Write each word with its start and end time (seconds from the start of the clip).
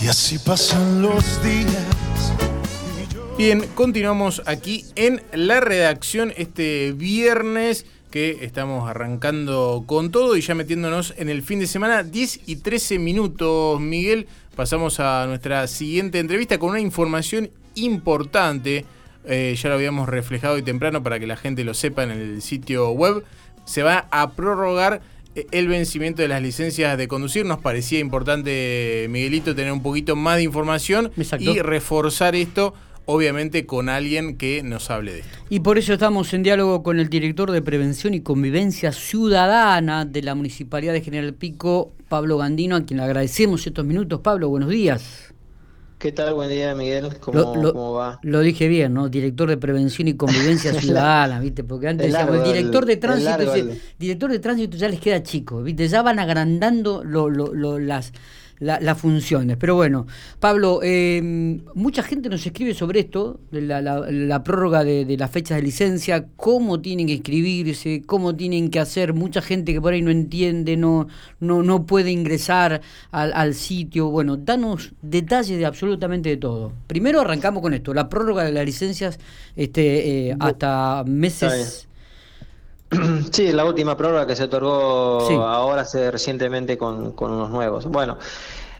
Y 0.00 0.06
así 0.06 0.38
pasan 0.38 1.02
los 1.02 1.42
días. 1.42 2.32
Bien, 3.36 3.64
continuamos 3.74 4.42
aquí 4.46 4.84
en 4.94 5.22
la 5.32 5.60
redacción 5.60 6.32
este 6.36 6.92
viernes 6.92 7.84
que 8.10 8.44
estamos 8.44 8.88
arrancando 8.88 9.84
con 9.86 10.10
todo 10.10 10.36
y 10.36 10.40
ya 10.40 10.54
metiéndonos 10.54 11.14
en 11.18 11.28
el 11.28 11.42
fin 11.42 11.58
de 11.58 11.66
semana, 11.66 12.04
10 12.04 12.42
y 12.46 12.56
13 12.56 12.98
minutos, 12.98 13.80
Miguel. 13.80 14.28
Pasamos 14.54 15.00
a 15.00 15.26
nuestra 15.26 15.66
siguiente 15.66 16.20
entrevista 16.20 16.58
con 16.58 16.70
una 16.70 16.80
información 16.80 17.50
importante. 17.74 18.84
Eh, 19.24 19.56
ya 19.60 19.68
lo 19.68 19.74
habíamos 19.74 20.08
reflejado 20.08 20.54
hoy 20.54 20.62
temprano 20.62 21.02
para 21.02 21.18
que 21.18 21.26
la 21.26 21.36
gente 21.36 21.64
lo 21.64 21.74
sepa 21.74 22.04
en 22.04 22.12
el 22.12 22.42
sitio 22.42 22.90
web. 22.90 23.24
Se 23.64 23.82
va 23.82 24.06
a 24.10 24.30
prorrogar 24.30 25.02
el 25.50 25.68
vencimiento 25.68 26.22
de 26.22 26.28
las 26.28 26.42
licencias 26.42 26.96
de 26.98 27.08
conducir. 27.08 27.46
Nos 27.46 27.58
parecía 27.58 27.98
importante, 27.98 29.06
Miguelito, 29.10 29.54
tener 29.54 29.72
un 29.72 29.82
poquito 29.82 30.16
más 30.16 30.36
de 30.36 30.44
información 30.44 31.10
y 31.38 31.60
reforzar 31.60 32.34
esto 32.34 32.74
obviamente 33.10 33.64
con 33.64 33.88
alguien 33.88 34.36
que 34.36 34.62
nos 34.62 34.90
hable 34.90 35.12
de 35.12 35.18
esto. 35.20 35.38
Y 35.48 35.60
por 35.60 35.78
eso 35.78 35.94
estamos 35.94 36.34
en 36.34 36.42
diálogo 36.42 36.82
con 36.82 37.00
el 37.00 37.08
director 37.08 37.50
de 37.50 37.62
Prevención 37.62 38.12
y 38.12 38.20
Convivencia 38.20 38.92
Ciudadana 38.92 40.04
de 40.04 40.20
la 40.20 40.34
Municipalidad 40.34 40.92
de 40.92 41.00
General 41.00 41.32
Pico, 41.32 41.92
Pablo 42.10 42.36
Gandino, 42.36 42.76
a 42.76 42.84
quien 42.84 42.98
le 42.98 43.04
agradecemos 43.04 43.66
estos 43.66 43.86
minutos. 43.86 44.20
Pablo, 44.20 44.50
buenos 44.50 44.68
días. 44.68 45.32
¿Qué 45.98 46.12
tal? 46.12 46.34
Buen 46.34 46.48
día, 46.48 46.76
Miguel. 46.76 47.18
¿Cómo, 47.18 47.92
va? 47.92 48.20
Lo 48.22 48.38
dije 48.40 48.68
bien, 48.68 48.94
¿no? 48.94 49.08
Director 49.08 49.48
de 49.48 49.56
Prevención 49.56 50.06
y 50.06 50.14
Convivencia 50.14 50.72
Ciudadana, 50.80 51.40
¿viste? 51.40 51.64
Porque 51.64 51.88
antes 51.88 52.12
decíamos, 52.12 52.36
el 52.36 52.44
director 52.44 52.86
de 52.86 52.96
tránsito, 52.98 53.52
director 53.98 54.30
de 54.30 54.38
tránsito 54.38 54.76
ya 54.76 54.88
les 54.88 55.00
queda 55.00 55.24
chico, 55.24 55.60
¿viste? 55.60 55.88
Ya 55.88 56.02
van 56.02 56.20
agrandando 56.20 57.02
lo, 57.02 57.28
lo, 57.28 57.78
las 58.60 58.88
las 58.88 58.98
funciones. 58.98 59.56
Pero 59.58 59.74
bueno, 59.74 60.06
Pablo, 60.40 60.80
eh, 60.82 61.20
mucha 61.74 62.02
gente 62.02 62.28
nos 62.28 62.44
escribe 62.46 62.74
sobre 62.74 63.00
esto, 63.00 63.40
la, 63.50 63.80
la, 63.80 64.42
prórroga 64.42 64.82
de, 64.84 65.16
las 65.18 65.30
fechas 65.30 65.56
de 65.56 65.62
licencia, 65.62 66.26
cómo 66.36 66.80
tienen 66.80 67.06
que 67.06 67.14
inscribirse, 67.14 68.02
cómo 68.06 68.34
tienen 68.34 68.70
que 68.70 68.80
hacer. 68.80 69.12
Mucha 69.12 69.42
gente 69.42 69.72
que 69.72 69.80
por 69.80 69.92
ahí 69.92 70.02
no 70.02 70.10
entiende, 70.10 70.76
no, 70.76 71.06
no, 71.40 71.62
no 71.62 71.84
puede 71.86 72.10
ingresar 72.10 72.80
al, 73.10 73.54
sitio. 73.54 74.10
Bueno, 74.10 74.36
danos 74.36 74.92
detalles 75.02 75.58
de 75.58 75.66
absolutamente 75.66 76.30
de 76.30 76.36
todo. 76.36 76.72
Primero 76.86 77.20
arrancamos 77.20 77.62
con 77.62 77.74
esto, 77.74 77.92
la 77.92 78.08
prórroga 78.08 78.44
de 78.44 78.52
las 78.52 78.64
licencias 78.64 79.18
este, 79.54 80.30
eh, 80.30 80.36
hasta 80.40 81.04
meses... 81.06 81.87
Sí, 83.32 83.52
la 83.52 83.64
última 83.64 83.96
prórroga 83.96 84.26
que 84.26 84.36
se 84.36 84.44
otorgó 84.44 85.20
ahora 85.44 85.82
hace 85.82 86.10
recientemente 86.10 86.78
con, 86.78 87.14
unos 87.16 87.50
nuevos. 87.50 87.86
Bueno, 87.86 88.18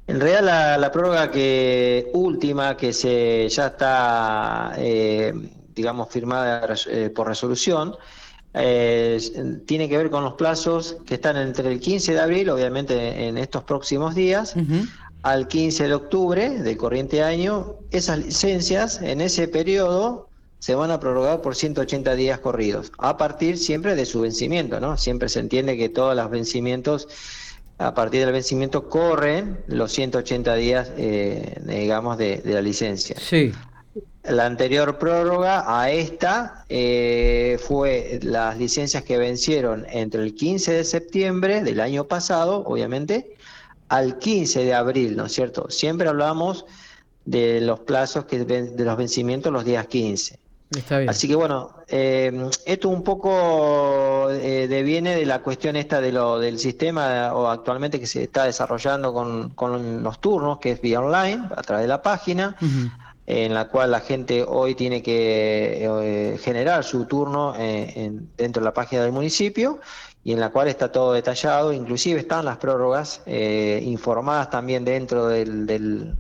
en 0.07 0.21
realidad 0.21 0.79
la, 0.79 0.93
prórroga 0.93 1.31
que 1.31 2.11
última 2.15 2.77
que 2.77 2.93
se 2.93 3.49
ya 3.49 3.67
está, 3.69 4.73
eh, 4.77 5.33
digamos, 5.75 6.09
firmada 6.09 6.75
eh, 6.87 7.11
por 7.11 7.29
resolución, 7.29 7.97
eh, 8.55 9.21
tiene 9.67 9.89
que 9.89 9.99
ver 9.99 10.11
con 10.11 10.25
los 10.25 10.35
plazos 10.35 10.97
que 11.07 11.15
están 11.15 11.37
entre 11.37 11.71
el 11.71 11.79
15 11.79 12.15
de 12.15 12.21
abril, 12.21 12.51
obviamente 12.51 13.29
en 13.29 13.37
estos 13.37 13.63
próximos 13.65 14.15
días, 14.15 14.55
al 15.23 15.47
15 15.49 15.87
de 15.87 15.95
octubre 15.95 16.51
del 16.51 16.77
corriente 16.79 17.23
año. 17.23 17.77
Esas 17.91 18.19
licencias 18.19 19.03
en 19.03 19.21
ese 19.21 19.49
periodo 19.49 20.28
se 20.59 20.75
van 20.75 20.91
a 20.91 20.99
prorrogar 20.99 21.41
por 21.41 21.55
180 21.55 22.15
días 22.17 22.41
corridos, 22.41 22.93
a 22.99 23.17
partir 23.17 23.59
siempre 23.59 23.95
de 23.95 24.07
su 24.07 24.21
vencimiento, 24.21 24.81
¿no? 24.81 24.97
Siempre 24.97 25.29
se 25.29 25.41
entiende 25.41 25.77
que 25.77 25.89
todos 25.89 26.17
los 26.17 26.31
vencimientos, 26.31 27.09
a 27.79 27.95
partir 27.95 28.25
del 28.25 28.33
vencimiento, 28.33 28.89
corren 28.89 29.59
los 29.69 29.93
180 29.93 30.55
días, 30.57 30.91
eh, 30.97 31.61
digamos, 31.65 32.19
de, 32.19 32.43
la 32.45 32.61
licencia. 32.61 33.17
Sí. 33.21 33.53
La 34.25 34.47
anterior 34.47 34.99
prórroga 34.99 35.81
a 35.81 35.91
esta 35.91 36.65
eh, 36.69 37.59
fue 37.63 38.19
las 38.23 38.59
licencias 38.59 39.05
que 39.05 39.17
vencieron 39.17 39.87
entre 39.91 40.23
el 40.23 40.35
15 40.35 40.73
de 40.73 40.85
septiembre 40.85 41.63
del 41.63 41.81
año 41.81 42.05
pasado, 42.05 42.65
obviamente, 42.67 43.37
al 43.89 44.19
15 44.19 44.65
de 44.65 44.75
abril, 44.75 45.17
¿no 45.17 45.27
es 45.27 45.33
cierto? 45.33 45.71
Siempre 45.71 46.09
hablamos 46.09 46.67
de 47.25 47.61
los 47.61 47.81
plazos 47.81 48.25
que 48.25 48.45
de 48.45 48.85
los 48.85 48.97
vencimientos 48.97 49.53
los 49.53 49.65
días 49.65 49.87
15. 49.87 50.39
Así 51.09 51.29
que 51.29 51.35
bueno, 51.35 51.71
eh, 51.89 52.51
esto 52.67 52.91
un 52.91 53.03
poco 53.03 54.29
eh, 54.31 54.67
deviene 54.69 55.17
de 55.17 55.25
la 55.25 55.41
cuestión 55.41 55.77
esta 55.77 56.01
de 56.03 56.13
lo 56.13 56.39
del 56.39 56.59
sistema 56.59 57.33
o 57.33 57.49
actualmente 57.49 57.99
que 57.99 58.07
se 58.07 58.25
está 58.25 58.45
desarrollando 58.45 59.15
con, 59.15 59.51
con 59.51 60.03
los 60.03 60.21
turnos, 60.21 60.59
que 60.59 60.73
es 60.73 60.81
vía 60.83 61.01
online, 61.01 61.49
a 61.57 61.63
través 61.63 61.85
de 61.85 61.89
la 61.89 62.03
página, 62.03 62.55
en 63.27 63.55
la 63.55 63.69
cual 63.69 63.93
la 63.93 64.01
gente 64.01 64.45
hoy 64.47 64.75
tiene 64.75 65.03
que 65.03 65.87
eh, 65.87 66.39
generar 66.39 66.85
su 66.85 67.07
turno 67.07 67.55
en, 67.57 68.29
dentro 68.37 68.61
de 68.61 68.65
la 68.65 68.75
página 68.75 69.03
del 69.03 69.13
municipio 69.13 69.81
y 70.23 70.33
en 70.33 70.41
la 70.41 70.51
cual 70.51 70.69
está 70.69 70.93
todo 70.93 71.15
detallado, 71.15 71.73
inclusive 71.73 72.21
están 72.21 72.45
las 72.45 72.59
prórrogas 72.59 73.23
informadas 73.27 74.51
también 74.51 74.85
dentro 74.85 75.29
del 75.29 75.65
del 75.65 76.15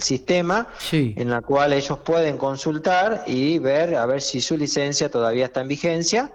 sistema 0.00 0.66
en 0.90 1.30
la 1.30 1.40
cual 1.40 1.72
ellos 1.72 1.98
pueden 1.98 2.36
consultar 2.36 3.24
y 3.26 3.58
ver 3.58 3.94
a 3.94 4.06
ver 4.06 4.20
si 4.20 4.40
su 4.40 4.56
licencia 4.56 5.10
todavía 5.10 5.46
está 5.46 5.60
en 5.60 5.68
vigencia 5.68 6.32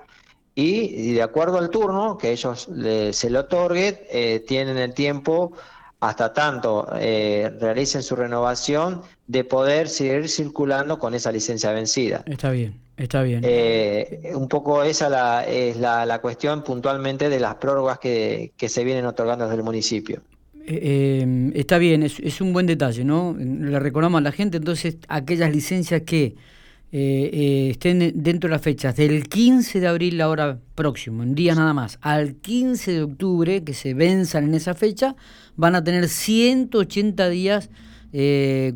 y, 0.56 1.14
de 1.14 1.22
acuerdo 1.22 1.60
al 1.60 1.70
turno 1.70 2.18
que 2.18 2.32
ellos 2.32 2.68
se 3.12 3.30
le 3.30 3.40
otorgue 3.40 4.08
eh, 4.10 4.44
tienen 4.48 4.78
el 4.78 4.94
tiempo 4.94 5.54
hasta 6.00 6.34
tanto 6.34 6.88
eh, 7.00 7.52
realicen 7.60 8.04
su 8.04 8.16
renovación 8.16 9.02
de 9.26 9.44
poder 9.44 9.90
seguir 9.90 10.30
circulando 10.30 11.00
con 11.00 11.14
esa 11.14 11.32
licencia 11.32 11.72
vencida. 11.72 12.24
Está 12.28 12.52
bien, 12.52 12.80
está 12.98 13.24
bien. 13.24 13.42
Eh, 13.44 14.32
un 14.36 14.48
poco 14.48 14.84
esa 14.84 15.10
la, 15.10 15.44
es 15.46 15.78
la, 15.78 16.06
la, 16.06 16.22
cuestión 16.22 16.64
puntualmente 16.64 17.30
de 17.30 17.40
las 17.40 17.56
prórrogas 17.56 18.00
que, 18.00 18.54
que 18.58 18.70
se 18.70 18.84
vienen 18.84 19.06
otorgando 19.06 19.46
desde 19.46 19.58
el 19.58 19.64
municipio. 19.64 20.22
Eh, 20.70 21.52
está 21.56 21.78
bien, 21.78 22.04
es, 22.04 22.42
un 22.42 22.52
buen 22.52 22.66
detalle, 22.66 23.06
¿no? 23.06 23.34
Le 23.40 23.80
recordamos 23.80 24.20
a 24.20 24.22
la 24.22 24.34
gente, 24.34 24.58
entonces, 24.58 24.98
aquellas 25.08 25.50
licencias 25.50 26.02
que 26.02 26.36
eh, 26.92 27.30
eh, 27.32 27.70
estén 27.72 28.12
dentro 28.22 28.50
de 28.50 28.52
las 28.52 28.62
fechas 28.62 28.98
del 28.98 29.30
15 29.30 29.80
de 29.80 29.88
abril, 29.88 30.18
la 30.18 30.28
hora 30.28 30.60
próximo, 30.76 31.24
en 31.24 31.36
día 31.36 31.56
nada 31.56 31.74
más, 31.74 32.00
al 32.02 32.36
15 32.36 32.92
de 32.92 33.02
octubre, 33.02 33.64
que 33.64 33.74
se 33.74 33.94
venzan 33.94 34.44
en 34.44 34.56
esa 34.56 34.74
fecha, 34.74 35.16
van 35.56 35.76
a 35.76 35.86
tener 35.86 36.10
180 36.10 37.30
días 37.30 37.70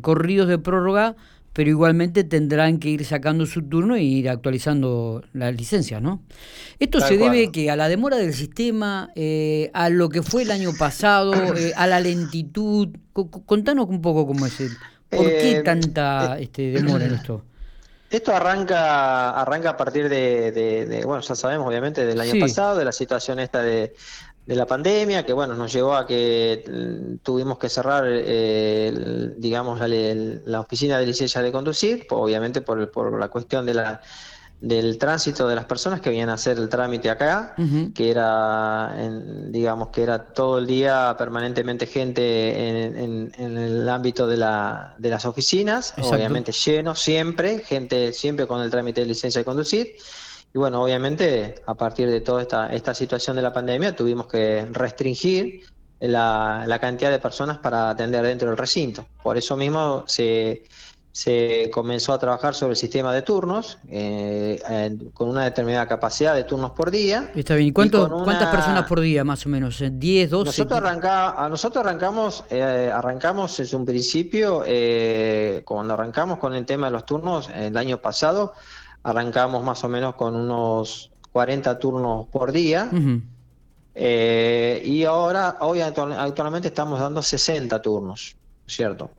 corridos 0.02 0.48
de 0.48 0.58
prórroga 0.58 1.16
pero 1.52 1.68
igualmente 1.68 2.24
tendrán 2.24 2.78
que 2.78 2.88
ir 2.88 3.04
sacando 3.04 3.46
su 3.46 3.62
turno 3.62 3.96
e 3.96 4.02
ir 4.02 4.28
actualizando 4.28 5.22
las 5.32 5.54
licencias, 5.54 6.00
¿no? 6.00 6.22
Esto 6.78 7.00
se 7.00 7.18
debe 7.18 7.50
que 7.52 7.70
a 7.70 7.76
la 7.76 7.88
demora 7.88 8.16
del 8.16 8.34
sistema, 8.34 9.10
eh, 9.14 9.70
a 9.74 9.88
lo 9.90 10.08
que 10.08 10.22
fue 10.22 10.42
el 10.42 10.50
año 10.50 10.72
pasado, 10.78 11.34
eh, 11.56 11.72
a 11.76 11.86
la 11.86 12.00
lentitud. 12.00 12.88
contanos 13.12 13.88
un 13.88 14.00
poco 14.00 14.26
cómo 14.26 14.46
es 14.46 14.60
el, 14.60 14.70
¿Por 15.10 15.26
qué 15.26 15.58
eh, 15.58 15.62
tanta 15.62 16.38
este, 16.38 16.70
demora 16.70 17.04
en 17.04 17.14
esto? 17.14 17.44
Esto 18.10 18.36
arranca 18.36 19.30
arranca 19.30 19.70
a 19.70 19.76
partir 19.78 20.06
de, 20.10 21.02
bueno, 21.06 21.22
ya 21.22 21.34
sabemos 21.34 21.66
obviamente 21.66 22.04
del 22.04 22.20
año 22.20 22.38
pasado, 22.38 22.76
de 22.76 22.84
la 22.84 22.92
situación 22.92 23.38
esta 23.38 23.62
de, 23.62 23.94
de 24.46 24.56
la 24.56 24.66
pandemia, 24.66 25.24
que 25.24 25.32
bueno, 25.32 25.54
nos 25.54 25.72
llevó 25.72 25.94
a 25.94 26.06
que 26.06 26.64
mm, 26.66 27.16
tuvimos 27.22 27.58
que 27.58 27.68
cerrar, 27.68 28.04
eh, 28.06 29.32
digamos, 29.36 29.80
la, 29.80 30.60
oficina 30.60 30.98
de 30.98 31.06
licencia 31.06 31.40
de 31.42 31.52
conducir, 31.52 32.06
obviamente 32.10 32.60
por, 32.60 32.90
por 32.90 33.18
la 33.18 33.28
cuestión 33.28 33.64
de 33.66 33.74
la, 33.74 34.00
del 34.62 34.96
tránsito 34.96 35.48
de 35.48 35.56
las 35.56 35.64
personas 35.64 36.00
que 36.00 36.08
venían 36.08 36.28
a 36.28 36.34
hacer 36.34 36.56
el 36.56 36.68
trámite 36.68 37.10
acá, 37.10 37.56
que 37.94 38.10
era, 38.10 38.94
digamos, 39.48 39.88
que 39.88 40.04
era 40.04 40.32
todo 40.32 40.58
el 40.58 40.68
día 40.68 41.16
permanentemente 41.18 41.86
gente 41.86 42.86
en, 42.86 43.32
el 43.36 43.88
ámbito 43.88 44.28
de, 44.28 44.36
la, 44.36 44.94
de 44.98 45.10
las 45.10 45.24
oficinas, 45.24 45.94
obviamente 46.00 46.52
lleno 46.52 46.94
siempre, 46.94 47.58
gente 47.58 48.12
siempre 48.12 48.46
con 48.46 48.62
el 48.62 48.70
trámite 48.70 49.00
de 49.00 49.08
licencia 49.08 49.40
de 49.40 49.44
conducir. 49.44 49.96
Y 50.54 50.58
bueno, 50.58 50.82
obviamente 50.82 51.54
a 51.66 51.74
partir 51.74 52.10
de 52.10 52.20
toda 52.20 52.42
esta, 52.42 52.72
esta 52.72 52.94
situación 52.94 53.36
de 53.36 53.42
la 53.42 53.52
pandemia 53.52 53.96
tuvimos 53.96 54.26
que 54.26 54.66
restringir 54.70 55.62
la, 56.00 56.64
la 56.66 56.78
cantidad 56.78 57.10
de 57.10 57.18
personas 57.18 57.58
para 57.58 57.90
atender 57.90 58.24
dentro 58.24 58.48
del 58.48 58.58
recinto. 58.58 59.06
Por 59.22 59.38
eso 59.38 59.56
mismo 59.56 60.04
se, 60.06 60.64
se 61.12 61.70
comenzó 61.70 62.14
a 62.14 62.18
trabajar 62.18 62.54
sobre 62.54 62.70
el 62.70 62.76
sistema 62.76 63.12
de 63.12 63.20
turnos 63.20 63.78
eh, 63.90 64.58
con 65.12 65.28
una 65.28 65.44
determinada 65.44 65.86
capacidad 65.86 66.34
de 66.34 66.44
turnos 66.44 66.70
por 66.70 66.90
día. 66.90 67.30
Está 67.34 67.54
bien. 67.54 67.68
¿Y 67.68 67.72
cuántas 67.72 68.48
personas 68.48 68.86
por 68.88 69.00
día 69.00 69.22
más 69.22 69.44
o 69.44 69.50
menos? 69.50 69.80
¿10, 69.82 70.28
12? 70.28 70.46
Nosotros, 70.46 70.78
arranca, 70.78 71.46
nosotros 71.50 71.84
arrancamos, 71.84 72.44
eh, 72.48 72.90
arrancamos 72.92 73.54
desde 73.58 73.76
un 73.76 73.84
principio, 73.84 74.64
eh, 74.66 75.60
cuando 75.66 75.92
arrancamos 75.92 76.38
con 76.38 76.54
el 76.54 76.64
tema 76.64 76.86
de 76.86 76.92
los 76.92 77.04
turnos 77.04 77.50
el 77.54 77.76
año 77.76 77.98
pasado, 77.98 78.54
arrancamos 79.02 79.64
más 79.64 79.82
o 79.84 79.88
menos 79.88 80.14
con 80.14 80.34
unos 80.34 81.10
40 81.32 81.78
turnos 81.78 82.26
por 82.28 82.52
día. 82.52 82.90
Eh, 83.94 84.82
y 84.84 85.04
ahora, 85.04 85.58
hoy 85.60 85.80
actualmente 85.80 86.68
estamos 86.68 87.00
dando 87.00 87.22
60 87.22 87.80
turnos. 87.82 88.36
¿cierto? 88.66 89.10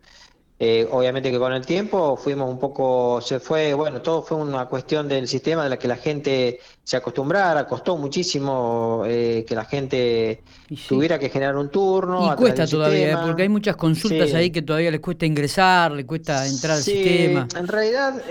Eh, 0.59 0.88
obviamente 0.91 1.30
que 1.30 1.39
con 1.39 1.51
el 1.51 1.65
tiempo 1.65 2.15
fuimos 2.15 2.50
un 2.50 2.57
poco, 2.57 3.19
se 3.19 3.39
fue, 3.39 3.74
bueno, 3.74 4.01
todo 4.01 4.21
fue 4.21 4.38
una 4.38 4.65
cuestión 4.68 5.09
del 5.09 5.27
sistema 5.27 5.63
de 5.63 5.69
la 5.69 5.77
que 5.77 5.89
la 5.89 5.97
gente 5.97 6.59
se 6.83 6.95
acostumbrara, 6.95 7.68
costó 7.68 7.97
muchísimo 7.97 9.03
eh, 9.06 9.44
que 9.45 9.56
la 9.56 9.65
gente 9.65 10.41
tuviera 10.88 11.19
que 11.19 11.30
generar 11.30 11.57
un 11.57 11.69
turno. 11.69 12.31
Y 12.31 12.35
cuesta 12.38 12.65
todavía, 12.65 13.12
¿eh? 13.12 13.18
porque 13.25 13.41
hay 13.41 13.50
muchas 13.50 13.75
consultas 13.75 14.33
ahí 14.35 14.51
que 14.51 14.62
todavía 14.62 14.91
les 14.91 15.01
cuesta 15.01 15.25
ingresar, 15.25 15.91
les 15.91 16.06
cuesta 16.06 16.47
entrar 16.47 16.77
al 16.77 16.83
sistema. 16.83 17.47
En 17.57 17.68
realidad, 17.68 18.21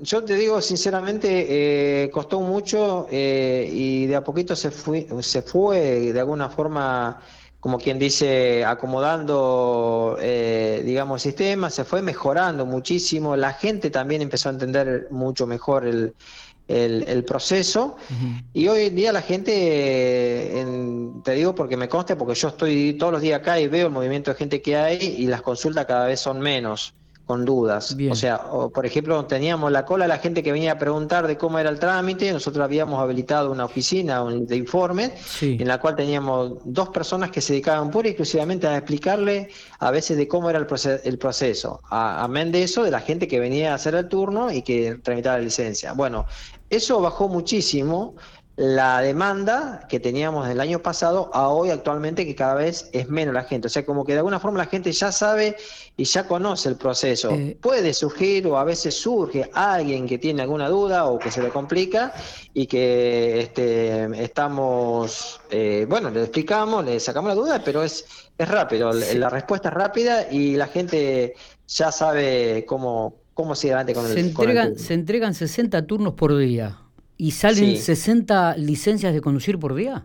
yo 0.00 0.24
te 0.24 0.34
digo 0.34 0.60
sinceramente, 0.60 2.10
costó 2.12 2.40
mucho 2.40 3.06
y 3.10 4.06
de 4.06 4.16
a 4.16 4.24
poquito 4.24 4.56
se 4.56 4.70
fue, 4.70 5.06
se 5.20 5.42
fue 5.42 6.12
de 6.12 6.20
alguna 6.20 6.48
forma 6.48 7.20
como 7.62 7.78
quien 7.78 7.96
dice, 7.96 8.64
acomodando, 8.64 10.18
eh, 10.20 10.82
digamos, 10.84 11.24
el 11.24 11.30
sistema, 11.30 11.70
se 11.70 11.84
fue 11.84 12.02
mejorando 12.02 12.66
muchísimo, 12.66 13.36
la 13.36 13.52
gente 13.52 13.88
también 13.88 14.20
empezó 14.20 14.48
a 14.48 14.52
entender 14.52 15.06
mucho 15.12 15.46
mejor 15.46 15.86
el, 15.86 16.12
el, 16.66 17.24
proceso. 17.24 17.94
Y 18.52 18.66
hoy 18.66 18.86
en 18.86 18.96
día 18.96 19.12
la 19.12 19.22
gente, 19.22 20.66
te 21.22 21.32
digo 21.34 21.54
porque 21.54 21.76
me 21.76 21.88
consta, 21.88 22.18
porque 22.18 22.34
yo 22.34 22.48
estoy 22.48 22.94
todos 22.94 23.12
los 23.12 23.22
días 23.22 23.38
acá 23.38 23.60
y 23.60 23.68
veo 23.68 23.86
el 23.86 23.92
movimiento 23.92 24.32
de 24.32 24.38
gente 24.38 24.60
que 24.60 24.76
hay 24.76 24.98
y 25.18 25.28
las 25.28 25.40
consultas 25.40 25.86
cada 25.86 26.08
vez 26.08 26.18
son 26.18 26.40
menos 26.40 26.94
con 27.26 27.44
dudas. 27.44 27.96
O 28.10 28.14
sea, 28.14 28.40
por 28.74 28.84
ejemplo, 28.84 29.24
teníamos 29.26 29.70
la 29.70 29.84
cola 29.84 30.06
la 30.06 30.18
gente 30.18 30.42
que 30.42 30.52
venía 30.52 30.72
a 30.72 30.78
preguntar 30.78 31.26
de 31.26 31.36
cómo 31.36 31.58
era 31.58 31.70
el 31.70 31.78
trámite, 31.78 32.32
nosotros 32.32 32.64
habíamos 32.64 33.00
habilitado 33.00 33.50
una 33.50 33.64
oficina 33.64 34.24
de 34.24 34.56
informe 34.56 35.12
en 35.40 35.68
la 35.68 35.80
cual 35.80 35.96
teníamos 35.96 36.58
dos 36.64 36.88
personas 36.88 37.30
que 37.30 37.40
se 37.40 37.54
dedicaban 37.54 37.90
pura 37.90 38.08
y 38.08 38.10
exclusivamente 38.10 38.66
a 38.66 38.76
explicarle 38.76 39.48
a 39.78 39.90
veces 39.90 40.16
de 40.16 40.28
cómo 40.28 40.50
era 40.50 40.58
el, 40.58 40.66
el 41.04 41.18
proceso. 41.18 41.80
Amén 41.90 42.52
de 42.52 42.64
eso, 42.64 42.82
de 42.82 42.90
la 42.90 43.00
gente 43.00 43.28
que 43.28 43.38
venía 43.38 43.72
a 43.72 43.74
hacer 43.76 43.94
el 43.94 44.08
turno 44.08 44.52
y 44.52 44.62
que 44.62 44.96
tramitaba 45.02 45.38
la 45.38 45.44
licencia. 45.44 45.92
Bueno, 45.92 46.26
eso 46.70 47.00
bajó 47.00 47.28
muchísimo 47.28 48.16
la 48.62 49.00
demanda 49.00 49.88
que 49.88 49.98
teníamos 49.98 50.48
el 50.48 50.60
año 50.60 50.78
pasado 50.78 51.32
a 51.34 51.48
hoy 51.48 51.70
actualmente 51.70 52.24
que 52.24 52.36
cada 52.36 52.54
vez 52.54 52.88
es 52.92 53.08
menos 53.08 53.34
la 53.34 53.42
gente. 53.42 53.66
O 53.66 53.68
sea, 53.68 53.84
como 53.84 54.04
que 54.04 54.12
de 54.12 54.18
alguna 54.18 54.38
forma 54.38 54.58
la 54.58 54.66
gente 54.66 54.92
ya 54.92 55.10
sabe 55.10 55.56
y 55.96 56.04
ya 56.04 56.28
conoce 56.28 56.68
el 56.68 56.76
proceso. 56.76 57.32
Eh, 57.32 57.58
Puede 57.60 57.92
surgir 57.92 58.46
o 58.46 58.56
a 58.56 58.62
veces 58.62 58.94
surge 58.94 59.50
alguien 59.52 60.06
que 60.06 60.16
tiene 60.16 60.42
alguna 60.42 60.68
duda 60.68 61.06
o 61.06 61.18
que 61.18 61.32
se 61.32 61.42
le 61.42 61.48
complica 61.48 62.14
y 62.54 62.68
que 62.68 63.40
este, 63.40 64.22
estamos, 64.22 65.40
eh, 65.50 65.84
bueno, 65.88 66.10
le 66.10 66.20
explicamos, 66.20 66.84
le 66.84 67.00
sacamos 67.00 67.30
la 67.30 67.34
duda, 67.34 67.62
pero 67.64 67.82
es, 67.82 68.04
es 68.38 68.48
rápido, 68.48 68.92
la 68.92 69.28
respuesta 69.28 69.70
es 69.70 69.74
rápida 69.74 70.30
y 70.30 70.54
la 70.54 70.68
gente 70.68 71.34
ya 71.66 71.90
sabe 71.90 72.64
cómo, 72.68 73.16
cómo 73.34 73.56
sigue 73.56 73.72
adelante 73.72 73.94
con 73.94 74.06
se 74.06 74.12
el, 74.12 74.26
entregan, 74.26 74.78
Se 74.78 74.94
entregan 74.94 75.34
60 75.34 75.84
turnos 75.84 76.14
por 76.14 76.38
día. 76.38 76.78
¿Y 77.22 77.30
salen 77.30 77.76
60 77.76 78.56
licencias 78.56 79.14
de 79.14 79.20
conducir 79.20 79.56
por 79.56 79.76
día? 79.76 80.04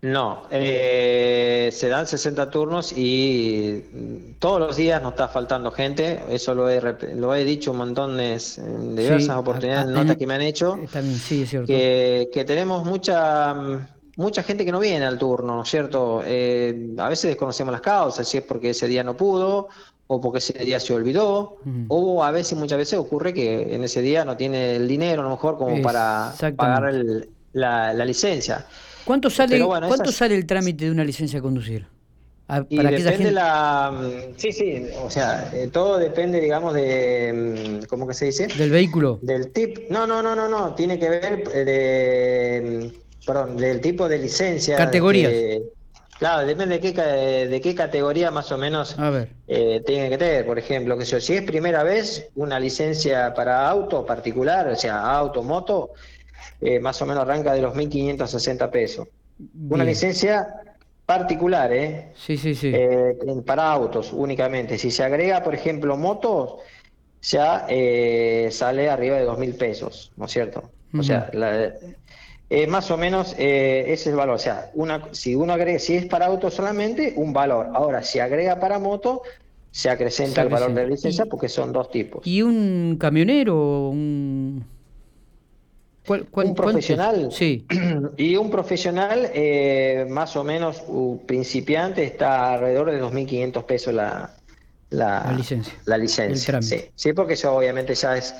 No, 0.00 0.42
eh, 0.50 1.70
se 1.72 1.88
dan 1.88 2.04
60 2.04 2.50
turnos 2.50 2.92
y 2.96 4.34
todos 4.40 4.58
los 4.58 4.76
días 4.76 5.00
nos 5.00 5.12
está 5.12 5.28
faltando 5.28 5.70
gente, 5.70 6.20
eso 6.28 6.52
lo 6.56 6.68
he, 6.68 6.80
lo 7.14 7.32
he 7.32 7.44
dicho 7.44 7.70
un 7.70 7.76
montón 7.76 8.16
de 8.16 8.40
diversas 8.96 9.36
oportunidades, 9.36 9.86
notas 9.86 10.16
que 10.16 10.26
me 10.26 10.34
han 10.34 10.42
hecho, 10.42 10.80
sí, 11.16 11.42
es 11.42 11.50
cierto. 11.50 11.68
Que, 11.68 12.44
tenemos 12.44 12.84
mucha 12.84 13.54
mucha 14.16 14.42
gente 14.42 14.64
que 14.64 14.72
no 14.72 14.80
viene 14.80 15.06
al 15.06 15.18
turno, 15.18 15.54
¿no 15.54 15.62
es 15.62 15.68
cierto? 15.68 16.24
Eh, 16.26 16.88
a 16.98 17.08
veces 17.08 17.30
desconocemos 17.30 17.70
las 17.70 17.82
causas, 17.82 18.26
si 18.26 18.38
es 18.38 18.44
porque 18.44 18.70
ese 18.70 18.88
día 18.88 19.04
no 19.04 19.16
pudo, 19.16 19.68
o 20.06 20.20
porque 20.20 20.38
ese 20.38 20.52
día 20.64 20.78
se 20.78 20.92
olvidó, 20.92 21.58
o 21.88 22.24
a 22.24 22.30
veces, 22.30 22.58
muchas 22.58 22.78
veces 22.78 22.98
ocurre 22.98 23.32
que 23.32 23.74
en 23.74 23.84
ese 23.84 24.02
día 24.02 24.24
no 24.24 24.36
tiene 24.36 24.76
el 24.76 24.86
dinero 24.86 25.22
a 25.22 25.24
lo 25.24 25.30
mejor 25.30 25.56
como 25.56 25.80
para 25.80 26.34
pagar 26.56 26.92
la, 27.52 28.04
licencia. 28.04 28.66
¿Cuánto 29.04 29.30
sale, 29.30 29.64
¿cuánto 29.64 30.12
sale 30.12 30.36
el 30.36 30.46
trámite 30.46 30.84
de 30.84 30.90
una 30.90 31.04
licencia 31.04 31.38
de 31.38 31.42
conducir? 31.42 31.86
para 32.46 32.66
y 32.68 33.02
depende 33.02 33.30
la... 33.30 33.90
Mm, 33.90 34.34
sí, 34.36 34.52
sí, 34.52 34.84
o 35.02 35.10
sea, 35.10 35.50
eh, 35.54 35.68
todo 35.72 35.98
depende, 35.98 36.40
digamos, 36.40 36.74
de... 36.74 37.80
Mm, 37.82 37.86
¿Cómo 37.86 38.06
que 38.06 38.14
se 38.14 38.26
dice? 38.26 38.46
Del 38.46 38.70
vehículo. 38.70 39.18
Del 39.22 39.50
tip... 39.52 39.88
No, 39.88 40.06
no, 40.06 40.22
no, 40.22 40.34
no, 40.36 40.48
no, 40.48 40.74
tiene 40.74 40.98
que 40.98 41.08
ver 41.08 41.44
eh, 41.54 41.64
de... 41.64 42.92
Mm, 42.92 43.26
perdón, 43.26 43.56
del 43.56 43.80
tipo 43.80 44.08
de 44.08 44.18
licencia. 44.18 44.76
Categorías. 44.76 45.32
Claro, 46.22 46.46
depende 46.46 46.78
de 46.78 46.92
qué, 46.92 47.02
de 47.48 47.60
qué 47.60 47.74
categoría 47.74 48.30
más 48.30 48.52
o 48.52 48.56
menos 48.56 48.94
eh, 49.48 49.82
tiene 49.84 50.08
que 50.08 50.18
tener. 50.18 50.46
Por 50.46 50.56
ejemplo, 50.56 50.96
que 50.96 51.04
si 51.04 51.34
es 51.34 51.42
primera 51.42 51.82
vez 51.82 52.28
una 52.36 52.60
licencia 52.60 53.34
para 53.34 53.68
auto 53.68 54.06
particular, 54.06 54.68
o 54.68 54.76
sea, 54.76 55.00
auto, 55.00 55.42
moto, 55.42 55.94
eh, 56.60 56.78
más 56.78 57.02
o 57.02 57.06
menos 57.06 57.24
arranca 57.24 57.52
de 57.54 57.62
los 57.62 57.74
1.560 57.74 58.70
pesos. 58.70 59.08
Una 59.68 59.82
licencia 59.82 60.46
particular, 61.04 61.72
¿eh? 61.72 62.12
Sí, 62.14 62.36
sí, 62.36 62.54
sí. 62.54 62.70
Eh, 62.72 63.16
para 63.44 63.72
autos 63.72 64.12
únicamente. 64.12 64.78
Si 64.78 64.92
se 64.92 65.02
agrega, 65.02 65.42
por 65.42 65.56
ejemplo, 65.56 65.96
motos, 65.96 66.54
ya 67.20 67.66
eh, 67.68 68.48
sale 68.52 68.88
arriba 68.88 69.16
de 69.16 69.26
2.000 69.26 69.58
pesos, 69.58 70.12
¿no 70.16 70.26
es 70.26 70.30
cierto? 70.30 70.70
O 70.96 71.02
sea, 71.02 71.28
la, 71.32 71.72
eh, 72.54 72.66
más 72.66 72.90
o 72.90 72.98
menos 72.98 73.34
eh, 73.38 73.84
ese 73.86 73.92
es 73.94 74.06
el 74.08 74.16
valor. 74.16 74.34
O 74.34 74.38
sea, 74.38 74.70
una, 74.74 75.08
si 75.12 75.34
uno 75.34 75.54
agrega, 75.54 75.78
si 75.78 75.96
es 75.96 76.04
para 76.04 76.26
auto 76.26 76.50
solamente, 76.50 77.14
un 77.16 77.32
valor. 77.32 77.70
Ahora, 77.72 78.02
si 78.02 78.18
agrega 78.18 78.60
para 78.60 78.78
moto, 78.78 79.22
se 79.70 79.88
acrecenta 79.88 80.42
el 80.42 80.50
valor 80.50 80.74
de 80.74 80.82
la 80.82 80.88
licencia 80.90 81.24
porque 81.24 81.48
son 81.48 81.72
dos 81.72 81.90
tipos. 81.90 82.26
¿Y 82.26 82.42
un 82.42 82.98
camionero? 83.00 83.88
Un, 83.88 84.66
un 86.06 86.54
profesional. 86.54 87.30
Sí. 87.32 87.66
Y 88.18 88.36
un 88.36 88.50
profesional, 88.50 89.30
eh, 89.32 90.04
más 90.10 90.36
o 90.36 90.44
menos, 90.44 90.82
principiante, 91.24 92.04
está 92.04 92.52
alrededor 92.52 92.90
de 92.90 93.02
2.500 93.02 93.64
pesos 93.64 93.94
la, 93.94 94.30
la, 94.90 95.32
licencia. 95.34 95.72
La 95.86 95.96
licencia 95.96 96.60
sí. 96.60 96.84
sí, 96.94 97.14
porque 97.14 97.32
eso 97.32 97.56
obviamente 97.56 97.94
ya 97.94 98.18
es 98.18 98.34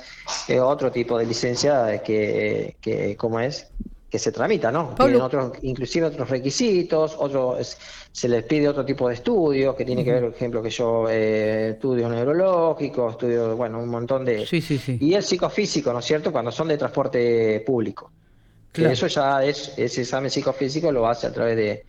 otro 0.61 0.91
tipo 0.91 1.17
de 1.17 1.25
licencia 1.25 2.03
que, 2.03 2.75
que 2.79 3.17
¿cómo 3.17 3.39
es? 3.39 3.71
Que 4.13 4.19
se 4.19 4.31
tramita, 4.31 4.71
¿no? 4.71 4.93
Tienen 4.95 5.21
otros, 5.21 5.53
inclusive 5.63 6.05
otros 6.05 6.29
requisitos, 6.29 7.15
otros, 7.17 7.75
se 8.11 8.29
les 8.29 8.43
pide 8.43 8.69
otro 8.69 8.85
tipo 8.85 9.07
de 9.07 9.15
estudios, 9.15 9.73
que 9.73 9.83
tiene 9.83 10.03
que 10.03 10.11
ver, 10.11 10.21
por 10.25 10.35
ejemplo, 10.35 10.61
que 10.61 10.69
yo 10.69 11.09
eh, 11.09 11.71
estudios 11.71 12.11
neurológicos, 12.11 13.13
estudio, 13.13 13.55
bueno, 13.57 13.79
un 13.79 13.89
montón 13.89 14.23
de... 14.23 14.45
Sí, 14.45 14.61
sí, 14.61 14.77
sí. 14.77 14.99
Y 15.01 15.15
el 15.15 15.23
psicofísico, 15.23 15.91
¿no 15.91 15.97
es 15.97 16.05
cierto?, 16.05 16.31
cuando 16.31 16.51
son 16.51 16.67
de 16.67 16.77
transporte 16.77 17.63
público. 17.65 18.11
Claro. 18.71 18.93
eso 18.93 19.07
ya 19.07 19.43
es, 19.43 19.73
ese 19.77 20.01
examen 20.01 20.29
psicofísico 20.29 20.91
lo 20.91 21.07
hace 21.07 21.25
a 21.25 21.33
través 21.33 21.55
de, 21.55 21.83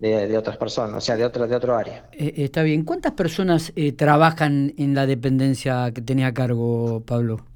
de, 0.00 0.36
otras 0.36 0.56
personas, 0.56 0.96
o 0.96 1.00
sea, 1.00 1.16
de 1.16 1.24
otro, 1.24 1.46
de 1.46 1.54
otro 1.54 1.76
área. 1.76 2.08
Eh, 2.10 2.32
está 2.38 2.64
bien. 2.64 2.82
¿Cuántas 2.82 3.12
personas 3.12 3.72
eh, 3.76 3.92
trabajan 3.92 4.74
en 4.76 4.96
la 4.96 5.06
dependencia 5.06 5.92
que 5.94 6.02
tenía 6.02 6.26
a 6.26 6.34
cargo, 6.34 7.04
Pablo? 7.06 7.46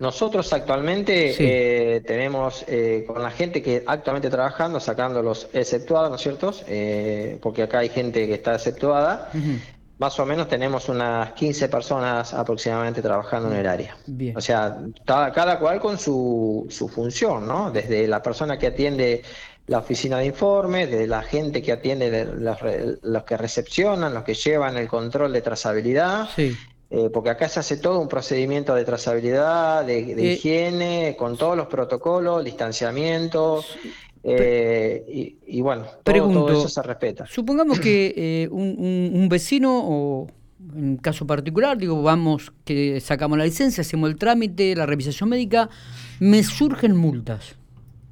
Nosotros 0.00 0.50
actualmente 0.54 1.34
eh, 1.38 2.00
tenemos 2.00 2.64
eh, 2.66 3.04
con 3.06 3.22
la 3.22 3.30
gente 3.30 3.62
que 3.62 3.84
actualmente 3.86 4.30
trabajando, 4.30 4.80
sacando 4.80 5.22
los 5.22 5.48
exceptuados, 5.52 6.08
¿no 6.08 6.16
es 6.16 6.22
cierto? 6.22 6.54
Eh, 6.66 7.38
porque 7.42 7.64
acá 7.64 7.80
hay 7.80 7.90
gente 7.90 8.26
que 8.26 8.32
está 8.32 8.54
exceptuada. 8.54 9.30
Más 9.98 10.18
o 10.18 10.24
menos 10.24 10.48
tenemos 10.48 10.88
unas 10.88 11.32
15 11.32 11.68
personas 11.68 12.32
aproximadamente 12.32 13.02
trabajando 13.02 13.52
en 13.52 13.58
el 13.58 13.66
área. 13.66 13.94
O 14.34 14.40
sea, 14.40 14.78
cada, 15.04 15.58
cual 15.58 15.78
con 15.78 15.98
su, 15.98 16.66
su 16.70 16.88
función, 16.88 17.46
¿no? 17.46 17.70
Desde 17.70 18.08
la 18.08 18.22
persona 18.22 18.58
que 18.58 18.68
atiende 18.68 19.22
la 19.66 19.80
oficina 19.80 20.16
de 20.16 20.24
informes, 20.24 20.90
de 20.90 21.06
la 21.06 21.20
gente 21.20 21.60
que 21.60 21.72
atiende, 21.72 22.24
los, 22.24 22.56
los, 23.02 23.24
que 23.24 23.36
recepcionan, 23.36 24.14
los 24.14 24.24
que 24.24 24.32
llevan 24.32 24.78
el 24.78 24.88
control 24.88 25.34
de 25.34 25.42
trazabilidad, 25.42 26.30
sí. 26.34 26.56
Eh, 26.92 27.08
porque 27.08 27.30
acá 27.30 27.48
se 27.48 27.60
hace 27.60 27.76
todo 27.76 28.00
un 28.00 28.08
procedimiento 28.08 28.74
de 28.74 28.84
trazabilidad, 28.84 29.86
de, 29.86 29.98
eh, 29.98 30.32
higiene, 30.32 31.14
con 31.16 31.36
todos 31.36 31.56
los 31.56 31.68
protocolos, 31.68 32.44
distanciamiento, 32.44 33.64
eh, 34.24 35.36
y, 35.46 35.60
bueno, 35.60 35.86
todo, 36.02 36.50
eso 36.50 36.68
se 36.68 36.82
respeta. 36.82 37.26
Supongamos 37.28 37.78
que 37.78 38.48
un, 38.52 39.28
vecino 39.30 39.80
o 39.84 40.26
en 40.74 40.96
caso 40.96 41.28
particular, 41.28 41.78
digo, 41.78 42.02
vamos, 42.02 42.52
que 42.64 43.00
sacamos 43.00 43.38
la 43.38 43.44
licencia, 43.44 43.82
hacemos 43.82 44.10
el 44.10 44.16
trámite, 44.16 44.74
la 44.74 44.84
revisación 44.84 45.28
médica, 45.28 45.70
me 46.18 46.42
surgen 46.42 46.96
multas 46.96 47.54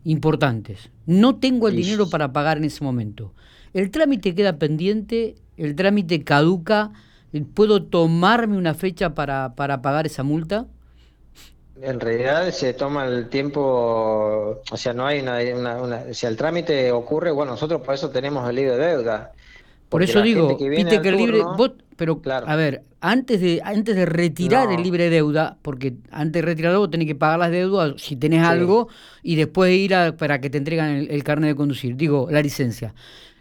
importantes. 0.05 0.91
No 1.05 1.37
tengo 1.37 1.67
el 1.67 1.75
dinero 1.75 2.09
para 2.09 2.33
pagar 2.33 2.59
en 2.59 2.65
ese 2.65 2.85
momento. 2.85 3.35
El 3.75 3.91
trámite 3.91 4.37
queda 4.37 4.57
pendiente, 4.57 5.35
el 5.57 5.75
trámite 5.75 6.23
caduca 6.23 6.93
¿Puedo 7.55 7.83
tomarme 7.83 8.57
una 8.57 8.75
fecha 8.75 9.15
para, 9.15 9.55
para 9.55 9.83
pagar 9.83 10.07
esa 10.07 10.23
multa? 10.23 10.67
En 11.81 12.01
realidad 12.01 12.51
se 12.51 12.73
toma 12.75 13.05
el 13.07 13.29
tiempo, 13.29 13.61
o 14.71 14.77
sea, 14.77 14.93
no 14.95 15.07
hay 15.07 15.21
una, 15.21 15.77
una, 15.77 16.13
si 16.13 16.27
el 16.27 16.37
trámite 16.37 16.91
ocurre, 16.91 17.31
bueno, 17.31 17.53
nosotros 17.53 17.83
por 17.83 17.95
eso 17.95 18.11
tenemos 18.11 18.49
el 18.51 18.57
libro 18.57 18.77
de 18.77 18.87
deuda. 18.87 19.33
Por 19.89 20.03
eso 20.03 20.21
digo, 20.21 20.57
que 20.59 20.69
viste 20.69 21.01
que 21.01 21.09
el 21.09 21.17
libre, 21.17 21.39
turno- 21.39 21.57
vos, 21.57 21.73
pero 21.97 22.21
Claro. 22.21 22.49
a 22.49 22.57
ver, 22.57 22.83
antes 23.01 23.41
de 23.41 23.61
antes 23.65 23.95
de 23.95 24.07
retirar 24.07 24.67
No. 24.69 24.75
el 24.75 24.83
libre 24.83 25.09
deuda, 25.09 25.57
porque 25.63 25.95
antes 26.11 26.43
de 26.43 26.47
retirarlo 26.47 26.81
vos 26.81 26.91
tenés 26.91 27.07
que 27.07 27.15
pagar 27.15 27.39
las 27.39 27.51
deudas 27.53 27.95
si 27.97 28.17
tenés 28.17 28.41
Sí. 28.41 28.47
algo 28.47 28.89
y 29.23 29.37
después 29.37 29.73
ir 29.73 29.95
a, 29.95 30.17
para 30.17 30.41
que 30.41 30.51
te 30.51 30.59
entregan 30.59 30.91
el, 30.91 31.11
el 31.11 31.23
carnet 31.25 31.51
de 31.51 31.55
conducir, 31.57 31.97
digo, 31.97 32.27
la 32.31 32.43
licencia. 32.43 32.93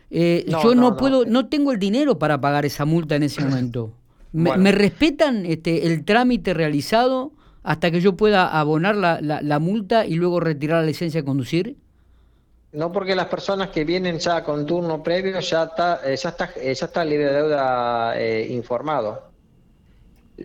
Eh, 0.09 0.45
No, 0.47 0.63
yo 0.63 0.75
no, 0.75 0.95
puedo, 0.97 1.25
no 1.25 1.47
tengo 1.49 1.71
el 1.71 1.79
dinero 1.79 2.17
para 2.17 2.39
pagar 2.39 2.65
esa 2.65 2.85
multa 2.85 3.15
en 3.15 3.23
ese 3.23 3.41
momento. 3.43 3.91
¿Me, 4.33 4.49
Bueno. 4.51 4.63
me 4.63 4.71
respetan 4.71 5.45
este, 5.45 5.87
el 5.87 6.03
trámite 6.05 6.53
realizado 6.53 7.31
hasta 7.63 7.91
que 7.91 7.99
yo 8.01 8.15
pueda 8.15 8.47
abonar 8.59 8.95
la, 8.95 9.19
la, 9.21 9.41
la 9.41 9.59
multa 9.59 10.05
y 10.05 10.15
luego 10.15 10.39
retirar 10.39 10.81
la 10.81 10.87
licencia 10.87 11.21
de 11.21 11.25
conducir? 11.25 11.75
No 12.73 12.91
porque 12.91 13.15
las 13.15 13.27
personas 13.27 13.69
que 13.69 13.83
vienen 13.85 14.19
ya 14.19 14.43
con 14.43 14.65
turno 14.65 15.01
previo 15.01 15.39
ya 15.39 15.63
está, 15.63 16.01
eh, 16.05 16.15
ya 16.15 16.29
está, 16.29 16.49
eh, 16.57 16.73
ya 16.75 16.85
está 16.85 17.03
libre 17.03 17.25
de 17.25 17.33
deuda 17.33 18.13
eh, 18.19 18.47
informado. 18.51 19.23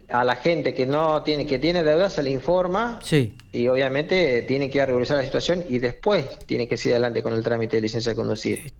A 0.09 0.25
la 0.25 0.37
gente 0.37 0.73
que 0.73 0.87
no 0.87 1.23
tiene, 1.23 1.45
que 1.47 1.59
tiene 1.59 1.83
deuda 1.83 2.09
se 2.09 2.23
le 2.23 2.31
informa 2.31 2.99
Sí. 3.03 3.35
y 3.53 3.69
obviamente 3.69 4.43
tiene 4.43 4.71
que 4.71 4.79
ir 4.79 4.83
a 4.83 4.87
regularizar 4.87 5.19
la 5.19 5.25
situación 5.25 5.65
y 5.69 5.79
después 5.81 6.27
tiene 6.47 6.67
que 6.67 6.77
seguir 6.79 6.95
adelante 6.95 7.23
con 7.23 7.35
el 7.35 7.43
trámite 7.43 7.77
de 7.77 7.83
licencia 7.83 8.11
de 8.11 8.17
conducir. 8.17 8.73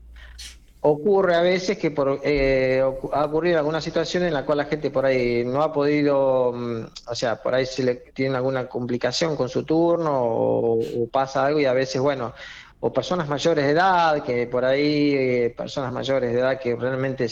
Ocurre 0.85 1.37
a 1.37 1.43
veces 1.43 1.79
que 1.79 1.93
por, 1.93 2.21
eh, 2.25 2.83
ha 3.13 3.25
ocurrido 3.25 3.59
alguna 3.59 3.81
situación 3.81 4.25
en 4.25 4.35
la 4.35 4.45
cual 4.45 4.59
la 4.59 4.65
gente 4.65 4.91
por 4.91 5.07
ahí 5.07 5.45
no 5.45 5.63
ha 5.63 5.73
podido, 5.73 6.53
mm, 6.53 6.85
o 7.07 7.15
sea, 7.15 7.41
por 7.41 7.55
ahí 7.55 7.67
se 7.67 7.85
le 7.85 7.95
tiene 8.13 8.37
alguna 8.37 8.67
complicación 8.69 9.37
con 9.37 9.49
su 9.49 9.63
turno 9.65 10.11
o, 10.25 10.81
o 10.81 11.07
pasa 11.09 11.47
algo 11.47 11.61
y 11.61 11.67
a 11.67 11.73
veces, 11.73 12.01
bueno, 12.01 12.35
o 12.81 12.93
personas 12.93 13.29
mayores 13.29 13.65
de 13.65 13.71
edad, 13.71 14.25
que 14.25 14.49
por 14.49 14.65
ahí, 14.65 15.15
eh, 15.15 15.55
personas 15.57 15.93
mayores 15.93 16.33
de 16.33 16.41
edad 16.41 16.59
que 16.59 16.75
realmente 16.75 17.29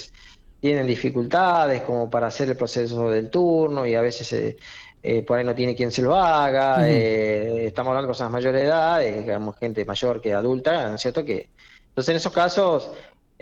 tienen 0.60 0.86
dificultades 0.86 1.82
como 1.82 2.08
para 2.08 2.28
hacer 2.28 2.48
el 2.50 2.56
proceso 2.56 3.10
del 3.10 3.30
turno 3.30 3.84
y 3.86 3.94
a 3.96 4.00
veces 4.00 4.32
eh, 4.32 4.56
eh, 5.02 5.22
por 5.22 5.38
ahí 5.38 5.44
no 5.44 5.54
tiene 5.54 5.74
quien 5.74 5.90
se 5.90 6.02
lo 6.02 6.14
haga. 6.14 6.88
Eh, 6.88 7.66
estamos 7.66 7.90
hablando 7.90 8.06
de 8.06 8.10
personas 8.10 8.32
mayores 8.32 8.60
de 8.60 8.68
edad, 8.68 9.02
eh, 9.02 9.22
digamos, 9.22 9.56
gente 9.56 9.84
mayor 9.84 10.20
que 10.20 10.34
adulta, 10.34 10.88
¿no 10.88 10.96
es 10.96 11.00
cierto? 11.00 11.24
Que, 11.24 11.48
entonces, 11.88 12.10
en 12.10 12.16
esos 12.16 12.32
casos, 12.32 12.90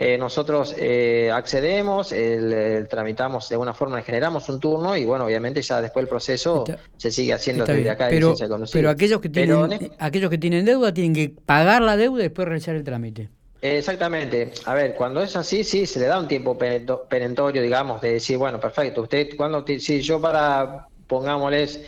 eh, 0.01 0.17
nosotros 0.17 0.77
eh, 0.79 1.29
accedemos, 1.35 2.13
el- 2.13 2.53
el 2.53 2.87
tramitamos 2.89 3.49
de 3.49 3.57
alguna 3.57 3.75
forma, 3.75 4.01
generamos 4.03 4.49
un 4.49 4.61
turno 4.61 4.97
y, 4.97 5.05
bueno, 5.05 5.25
obviamente 5.25 5.61
ya 5.61 5.83
después 5.83 6.05
el 6.05 6.09
proceso 6.09 6.65
Está- 6.69 6.81
se 6.97 7.11
sigue 7.11 7.33
haciendo 7.33 7.67
desde 7.67 7.91
acá 7.91 8.07
pero, 8.09 8.35
de 8.37 8.67
pero 8.73 8.91
aquellos 8.91 9.21
que 9.21 9.29
Pero 9.29 9.67
tienen 9.67 9.83
en- 9.87 9.93
aquellos 9.99 10.31
que 10.31 10.39
tienen 10.39 10.65
deuda 10.65 10.95
tienen 10.95 11.13
que 11.15 11.35
pagar 11.45 11.83
la 11.83 11.97
deuda 11.97 12.21
y 12.21 12.23
después 12.23 12.47
realizar 12.47 12.77
el 12.77 12.85
trámite. 12.85 13.29
Exactamente. 13.61 14.53
A 14.67 14.75
ver, 14.75 14.95
cuando 14.95 15.21
es 15.21 15.35
así, 15.35 15.65
sí, 15.65 15.85
se 15.85 15.99
le 15.99 16.07
da 16.07 16.21
un 16.21 16.29
tiempo 16.29 16.57
perento- 16.57 17.09
perentorio, 17.09 17.61
digamos, 17.61 18.01
de 18.01 18.13
decir, 18.13 18.39
bueno, 18.39 18.61
perfecto, 18.61 19.03
usted, 19.03 19.31
cuando, 19.37 19.65
si 19.67 20.01
yo 20.01 20.21
para, 20.21 20.87
pongámosles, 21.09 21.81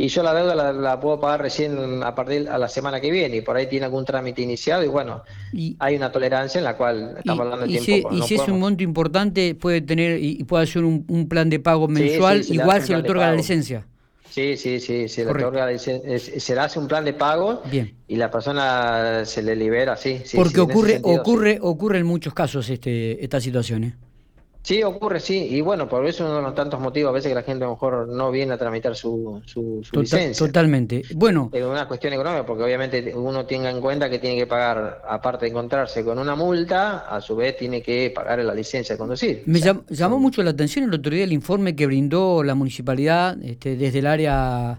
y 0.00 0.08
yo 0.08 0.22
la 0.22 0.32
deuda 0.32 0.54
la, 0.54 0.72
la 0.72 1.00
puedo 1.00 1.18
pagar 1.18 1.42
recién 1.42 2.02
a 2.04 2.14
partir 2.14 2.48
a 2.48 2.56
la 2.56 2.68
semana 2.68 3.00
que 3.00 3.10
viene, 3.10 3.36
y 3.36 3.40
por 3.40 3.56
ahí 3.56 3.66
tiene 3.66 3.86
algún 3.86 4.04
trámite 4.04 4.42
iniciado, 4.42 4.84
y 4.84 4.88
bueno, 4.88 5.22
Y, 5.52 5.76
hay 5.80 5.96
una 5.96 6.12
tolerancia 6.12 6.58
en 6.58 6.64
la 6.64 6.76
cual 6.76 7.14
y- 7.16 7.18
estamos 7.18 7.40
hablando 7.44 7.66
de 7.66 7.72
y 7.72 7.78
tiempo. 7.84 8.10
si, 8.10 8.16
y 8.16 8.20
no 8.20 8.26
si 8.26 8.34
es 8.36 8.48
un 8.48 8.60
monto 8.60 8.82
importante, 8.84 9.54
puede 9.54 9.80
tener 9.80 10.18
y, 10.20 10.36
y 10.40 10.44
puede 10.44 10.64
hacer 10.64 10.84
un, 10.84 11.04
un 11.08 11.28
plan 11.28 11.50
de 11.50 11.58
pago 11.58 11.88
mensual, 11.88 12.44
sí, 12.44 12.48
se 12.50 12.54
igual 12.54 12.82
se 12.82 12.92
le 12.92 12.98
otorga 13.00 13.30
la 13.30 13.34
licencia. 13.36 13.86
Sí, 14.30 14.56
sí, 14.56 14.78
sí, 14.78 15.08
se 15.08 15.24
le, 15.24 15.30
otorga 15.32 15.68
es- 15.72 15.82
se 15.82 16.54
le 16.54 16.60
hace 16.60 16.78
un 16.78 16.86
plan 16.86 17.04
de 17.04 17.14
pago 17.14 17.62
Bien. 17.70 17.94
y 18.06 18.16
la 18.16 18.30
persona 18.30 19.24
se 19.24 19.42
le 19.42 19.56
libera, 19.56 19.96
sí. 19.96 20.20
sí 20.24 20.36
Porque 20.36 20.60
ocurre, 20.60 20.92
sentido, 20.92 21.20
ocurre, 21.22 21.58
ocurre 21.60 21.98
en 21.98 22.06
muchos 22.06 22.34
casos 22.34 22.68
este, 22.70 23.24
esta 23.24 23.40
situación. 23.40 23.84
¿eh? 23.84 23.94
Sí, 24.62 24.82
ocurre, 24.82 25.18
sí. 25.18 25.46
Y 25.50 25.62
bueno, 25.62 25.88
por 25.88 26.04
eso 26.04 26.26
uno 26.26 26.36
de 26.36 26.42
los 26.42 26.54
tantos 26.54 26.78
motivos 26.78 27.08
a 27.08 27.12
veces 27.12 27.30
que 27.30 27.34
la 27.34 27.42
gente 27.42 27.64
a 27.64 27.68
lo 27.68 27.74
mejor 27.74 28.06
no 28.08 28.30
viene 28.30 28.52
a 28.52 28.58
tramitar 28.58 28.94
su, 28.94 29.40
su, 29.46 29.80
su 29.82 30.00
licencia. 30.00 30.46
totalmente. 30.46 31.02
Bueno, 31.14 31.48
Es 31.54 31.64
una 31.64 31.88
cuestión 31.88 32.12
económica, 32.12 32.44
porque 32.44 32.64
obviamente 32.64 33.14
uno 33.16 33.46
tenga 33.46 33.70
en 33.70 33.80
cuenta 33.80 34.10
que 34.10 34.18
tiene 34.18 34.36
que 34.36 34.46
pagar, 34.46 35.00
aparte 35.08 35.46
de 35.46 35.50
encontrarse 35.52 36.04
con 36.04 36.18
una 36.18 36.34
multa, 36.36 36.98
a 37.08 37.20
su 37.22 37.34
vez 37.36 37.56
tiene 37.56 37.80
que 37.80 38.12
pagar 38.14 38.40
la 38.40 38.54
licencia 38.54 38.94
de 38.94 38.98
conducir. 38.98 39.42
Me 39.46 39.58
O 39.58 39.62
sea, 39.62 39.72
llam- 39.74 39.86
llamó 39.88 40.18
mucho 40.18 40.42
la 40.42 40.50
atención 40.50 40.84
el 40.84 40.92
otro 40.92 41.14
día 41.14 41.24
el 41.24 41.32
informe 41.32 41.74
que 41.74 41.86
brindó 41.86 42.42
la 42.42 42.54
municipalidad 42.54 43.42
este, 43.42 43.74
desde 43.76 44.00
el 44.00 44.06
área 44.06 44.78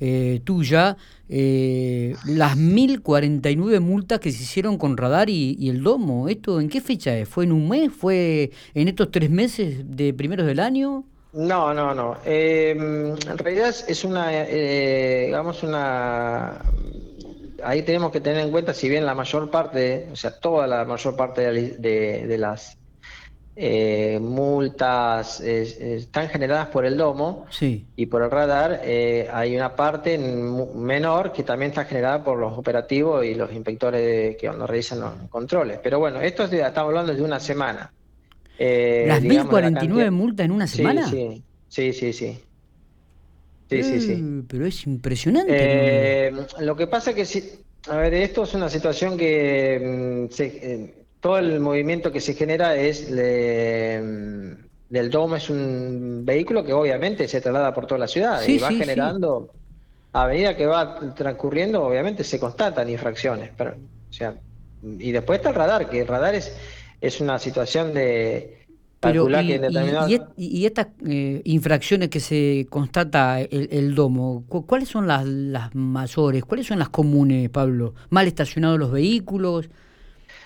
eh, 0.00 0.40
tuya, 0.44 0.96
eh, 1.28 2.14
las 2.24 2.56
1049 2.56 3.80
multas 3.80 4.20
que 4.20 4.32
se 4.32 4.42
hicieron 4.42 4.78
con 4.78 4.96
radar 4.96 5.30
y, 5.30 5.68
el 5.68 5.82
domo. 5.82 6.28
¿Esto 6.28 6.60
en 6.60 6.68
qué 6.68 6.80
fecha 6.80 7.16
es? 7.16 7.28
¿Fue 7.28 7.44
en 7.44 7.52
un 7.52 7.68
mes? 7.68 7.90
¿Fue 7.92 8.50
en 8.74 8.88
estos 8.88 9.10
tres 9.10 9.30
meses 9.30 9.82
de 9.84 10.14
primeros 10.14 10.46
del 10.46 10.60
año? 10.60 11.04
No, 11.32 11.74
no, 11.74 11.94
no. 11.94 12.16
Eh, 12.24 12.70
en 12.70 13.38
realidad 13.38 13.74
es- 13.86 14.04
una, 14.04 14.30
eh, 14.32 15.24
digamos, 15.26 15.62
una... 15.62 16.62
Ahí 17.62 17.82
tenemos 17.82 18.12
que 18.12 18.20
tener 18.20 18.40
en 18.44 18.50
cuenta, 18.52 18.72
si 18.72 18.88
bien 18.88 19.04
la 19.04 19.14
mayor 19.14 19.50
parte, 19.50 20.08
o 20.12 20.16
sea, 20.16 20.38
toda 20.38 20.66
la 20.66 20.84
mayor 20.84 21.16
parte 21.16 21.40
de, 21.42 21.76
de- 21.78 22.26
de 22.26 22.38
las 22.38 22.77
eh, 23.60 24.18
multas 24.20 25.40
eh, 25.40 25.62
eh, 25.80 25.96
están 25.96 26.28
generadas 26.28 26.68
por 26.68 26.86
el 26.86 26.96
domo 26.96 27.46
Sí. 27.50 27.84
y 27.96 28.06
por 28.06 28.22
el 28.22 28.30
radar, 28.30 28.80
eh, 28.84 29.28
hay 29.32 29.56
una 29.56 29.74
parte 29.74 30.16
menor 30.16 31.32
que 31.32 31.42
también 31.42 31.70
está 31.72 31.84
generada 31.84 32.22
por 32.22 32.38
los 32.38 32.56
operativos 32.56 33.24
y 33.24 33.34
los 33.34 33.52
inspectores 33.52 34.36
que 34.36 34.46
nos 34.48 34.68
realizan 34.70 35.00
los 35.00 35.12
controles. 35.28 35.80
Pero 35.82 35.98
bueno, 35.98 36.20
esto 36.20 36.44
es 36.44 36.50
de- 36.52 36.60
estamos 36.62 36.90
hablando 36.90 37.12
de 37.14 37.22
una 37.22 37.40
semana. 37.40 37.92
¿Las 38.58 39.22
digamos, 39.22 39.54
de 39.56 39.60
la 39.62 39.70
1049 39.70 40.04
cantidad- 40.04 40.12
multas 40.12 40.44
en 40.44 40.50
una 40.52 40.66
Sí, 40.68 40.76
semana? 40.76 41.10
Sí, 41.10 41.44
sí, 41.68 41.92
sí, 41.92 42.12
sí. 42.12 42.38
Sí, 43.70 43.82
sí, 43.82 44.00
sí. 44.00 44.12
Eh, 44.12 44.42
Pero 44.48 44.66
es 44.66 44.86
impresionante. 44.86 46.30
Lo 46.60 46.76
que 46.76 46.86
pasa 46.86 47.12
que 47.14 47.24
si, 47.24 47.60
a 47.88 47.96
ver, 47.96 48.14
esto 48.14 48.44
es 48.44 48.54
una 48.54 48.68
situación 48.70 49.16
que 49.18 50.26
mm, 50.28 50.32
se- 50.32 51.07
todo 51.20 51.38
el 51.38 51.60
movimiento 51.60 52.12
que 52.12 52.20
se 52.20 52.34
genera 52.34 52.76
es 52.76 53.10
mm, 53.10 54.52
del 54.88 55.10
domo 55.10 55.36
es 55.36 55.50
un 55.50 56.22
vehículo 56.24 56.64
que 56.64 56.72
obviamente 56.72 57.28
se 57.28 57.40
traslada 57.40 57.74
por 57.74 57.86
toda 57.86 57.98
la 57.98 58.08
ciudad 58.08 58.40
Sí, 58.42 58.56
y 58.56 58.58
va 58.58 58.68
sí, 58.68 58.74
sí. 58.74 58.80
generando 58.80 59.50
a 60.12 60.26
medida 60.26 60.56
que 60.56 60.66
va 60.66 61.14
transcurriendo 61.14 61.82
obviamente 61.84 62.24
se 62.24 62.38
constatan 62.40 62.88
infracciones, 62.88 63.50
pero 63.56 63.72
o 63.72 64.12
sea, 64.12 64.34
y 64.82 65.12
después 65.12 65.38
está 65.38 65.50
el 65.50 65.54
radar, 65.56 65.90
que 65.90 66.00
el 66.00 66.06
radar 66.06 66.34
es 66.34 66.56
es 67.00 67.20
una 67.20 67.38
situación 67.38 67.94
de 67.94 68.66
Pero, 68.98 69.28
y, 69.28 69.46
que 69.46 70.22
y- 70.36 70.66
estas 70.66 70.88
eh, 71.06 71.42
infracciones 71.44 72.08
que 72.08 72.18
se 72.18 72.66
constata 72.70 73.40
el, 73.40 73.68
el 73.70 73.94
domo, 73.94 74.44
cu- 74.48 74.66
¿cuáles 74.66 74.88
son 74.88 75.06
las, 75.06 75.24
las 75.24 75.72
mayores? 75.76 76.44
¿Cuáles 76.44 76.66
son 76.66 76.80
las 76.80 76.88
comunes, 76.88 77.48
Pablo? 77.50 77.94
¿Mal 78.10 78.26
estacionados 78.26 78.78
los 78.80 78.90
vehículos? 78.90 79.68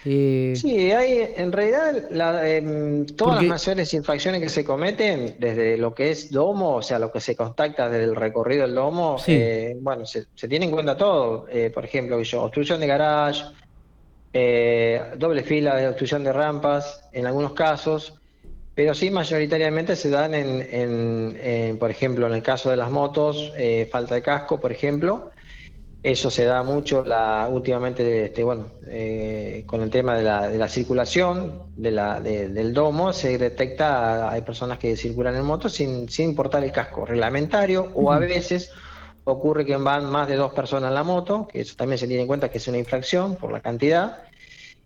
Eh, 0.05 0.55
Sí, 0.57 0.91
hay 0.91 1.33
en 1.37 1.53
realidad 1.53 1.95
la, 2.11 2.49
em, 2.51 3.07
todas 3.07 3.37
Porque- 3.37 3.49
las 3.49 3.67
mayores 3.69 3.95
infracciones 3.95 4.41
que 4.41 4.49
se 4.49 4.65
cometen, 4.65 5.37
desde 5.39 5.77
lo 5.77 5.95
que 5.95 6.11
es 6.11 6.31
domo, 6.33 6.77
o 6.77 6.83
sea, 6.83 6.99
lo 6.99 7.13
que 7.13 7.21
se 7.21 7.37
contacta 7.37 7.89
desde 7.89 8.05
el 8.05 8.17
recorrido 8.17 8.63
del 8.63 8.75
domo, 8.75 9.19
Sí. 9.19 9.33
eh, 9.35 9.77
bueno, 9.81 10.05
se, 10.07 10.25
se 10.35 10.49
tiene 10.49 10.65
en 10.67 10.71
cuenta 10.73 10.97
todo. 10.97 11.47
Eh, 11.51 11.71
por 11.73 11.85
ejemplo, 11.85 12.19
que 12.19 12.25
yo, 12.25 12.43
obstrucción 12.43 12.81
de 12.81 12.87
garage, 12.89 13.45
eh, 14.33 15.01
doble 15.19 15.43
fila 15.43 15.77
de 15.77 15.89
obstrucción 15.89 16.25
de 16.25 16.33
rampas, 16.33 17.09
en 17.13 17.27
algunos 17.27 17.53
casos, 17.53 18.15
pero 18.75 18.95
sí 18.95 19.11
mayoritariamente 19.11 19.95
se 19.97 20.09
dan 20.09 20.35
en, 20.35 20.67
en- 20.71 21.39
en, 21.43 21.79
por 21.79 21.91
ejemplo, 21.91 22.27
en 22.27 22.33
el 22.35 22.43
caso 22.43 22.71
de 22.71 22.77
las 22.77 22.91
motos, 22.91 23.53
eh, 23.57 23.89
falta 23.93 24.15
de 24.15 24.23
casco, 24.23 24.59
por 24.59 24.73
ejemplo. 24.73 25.31
Eso 26.05 26.31
se 26.31 26.45
da 26.45 26.65
mucho 26.65 27.05
la, 27.05 27.49
últimamente, 27.49 28.25
este, 28.25 28.43
bueno, 28.43 28.73
eh, 28.89 29.63
con 29.69 29.83
el 29.83 29.91
tema 29.91 30.17
de 30.17 30.25
la, 30.25 30.49
de 30.49 30.59
la 30.59 30.69
circulación 30.69 31.73
de 31.77 31.93
la, 31.93 32.21
de- 32.21 32.49
del 32.49 32.75
domo, 32.75 33.13
se 33.13 33.39
detecta, 33.39 34.29
hay 34.29 34.43
personas 34.43 34.79
que 34.79 34.97
circulan 34.97 35.37
en 35.37 35.45
moto 35.45 35.69
sin, 35.69 36.09
sin 36.09 36.35
portar 36.35 36.65
el 36.65 36.73
casco 36.73 37.07
reglamentario, 37.07 37.93
o 37.95 38.11
a 38.13 38.19
veces 38.19 38.73
ocurre 39.23 39.65
que 39.65 39.77
van 39.77 40.11
más 40.11 40.27
de 40.27 40.35
dos 40.37 40.53
personas 40.53 40.89
en 40.89 40.95
la 40.97 41.05
moto, 41.05 41.47
que 41.47 41.61
eso 41.61 41.77
también 41.77 41.99
se 41.99 42.09
tiene 42.09 42.23
en 42.23 42.29
cuenta 42.29 42.51
que 42.51 42.59
es 42.59 42.67
una 42.67 42.79
infracción 42.79 43.37
por 43.37 43.53
la 43.53 43.61
cantidad. 43.61 44.32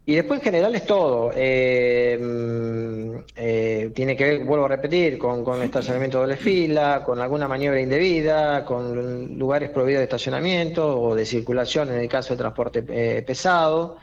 Y 0.09 0.15
después 0.15 0.39
en 0.39 0.45
general 0.45 0.75
es 0.77 0.87
todo. 0.87 1.33
Eh, 1.35 2.17
mm, 2.17 3.25
eh, 3.35 3.91
tiene 3.93 4.17
que 4.17 4.25
ver, 4.25 4.45
vuelvo 4.45 4.67
a 4.67 4.69
repetir, 4.69 5.19
con, 5.19 5.45
con 5.45 5.61
estacionamiento 5.63 6.21
doble 6.21 6.37
fila, 6.37 7.03
con 7.05 7.21
alguna 7.21 7.49
maniobra 7.49 7.81
indebida, 7.81 8.65
con 8.65 9.37
lugares 9.37 9.71
prohibidos 9.71 10.01
de 10.01 10.05
estacionamiento 10.05 11.01
o 11.01 11.15
de 11.17 11.27
circulación 11.27 11.89
en 11.89 11.99
el 11.99 12.09
caso 12.09 12.35
de 12.35 12.39
transporte 12.39 12.85
eh, 12.89 13.23
pesado. 13.27 13.97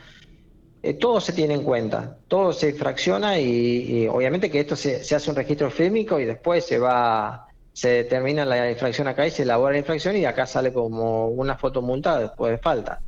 Eh, 0.82 0.94
todo 0.94 1.20
se 1.22 1.32
tiene 1.32 1.54
en 1.54 1.64
cuenta, 1.64 2.18
todo 2.28 2.52
se 2.52 2.74
fracciona 2.74 3.38
y, 3.38 4.06
obviamente 4.06 4.50
que 4.50 4.60
esto 4.60 4.76
se, 4.76 5.02
se 5.02 5.14
hace 5.14 5.30
un 5.30 5.36
registro 5.36 5.70
fílmico 5.70 6.20
y 6.20 6.26
después 6.26 6.66
se 6.66 6.78
va, 6.78 7.46
se 7.72 7.88
determina 7.88 8.44
la 8.44 8.70
infracción 8.70 9.08
acá 9.08 9.26
y 9.26 9.30
se 9.30 9.44
elabora 9.44 9.72
la 9.72 9.78
infracción 9.78 10.16
y 10.16 10.26
acá 10.26 10.46
sale 10.46 10.72
como 10.72 11.28
una 11.28 11.56
foto 11.56 11.80
multa 11.80 12.18
después 12.18 12.52
de 12.52 12.58
falta. 12.58 13.00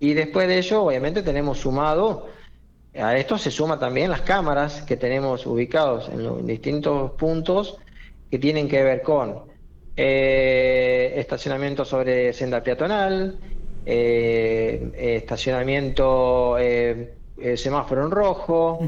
Y 0.00 0.14
después 0.14 0.48
de 0.48 0.58
ello, 0.58 0.84
obviamente, 0.84 1.22
tenemos 1.22 1.58
sumado 1.58 2.28
a 2.96 3.16
esto 3.16 3.38
se 3.38 3.50
suma 3.50 3.78
también 3.78 4.10
las 4.10 4.20
cámaras 4.20 4.82
que 4.82 4.96
tenemos 4.96 5.46
ubicados 5.46 6.08
en 6.08 6.22
los 6.22 6.46
distintos 6.46 7.12
puntos 7.12 7.76
que 8.30 8.38
tienen 8.38 8.68
que 8.68 8.82
ver 8.82 9.02
con 9.02 9.42
eh, 9.96 11.12
estacionamiento 11.16 11.84
sobre 11.84 12.32
senda 12.32 12.62
peatonal, 12.62 13.38
eh, 13.84 14.90
estacionamiento 14.96 16.56
eh, 16.58 17.16
semáforo 17.56 18.04
en 18.04 18.10
rojo, 18.12 18.78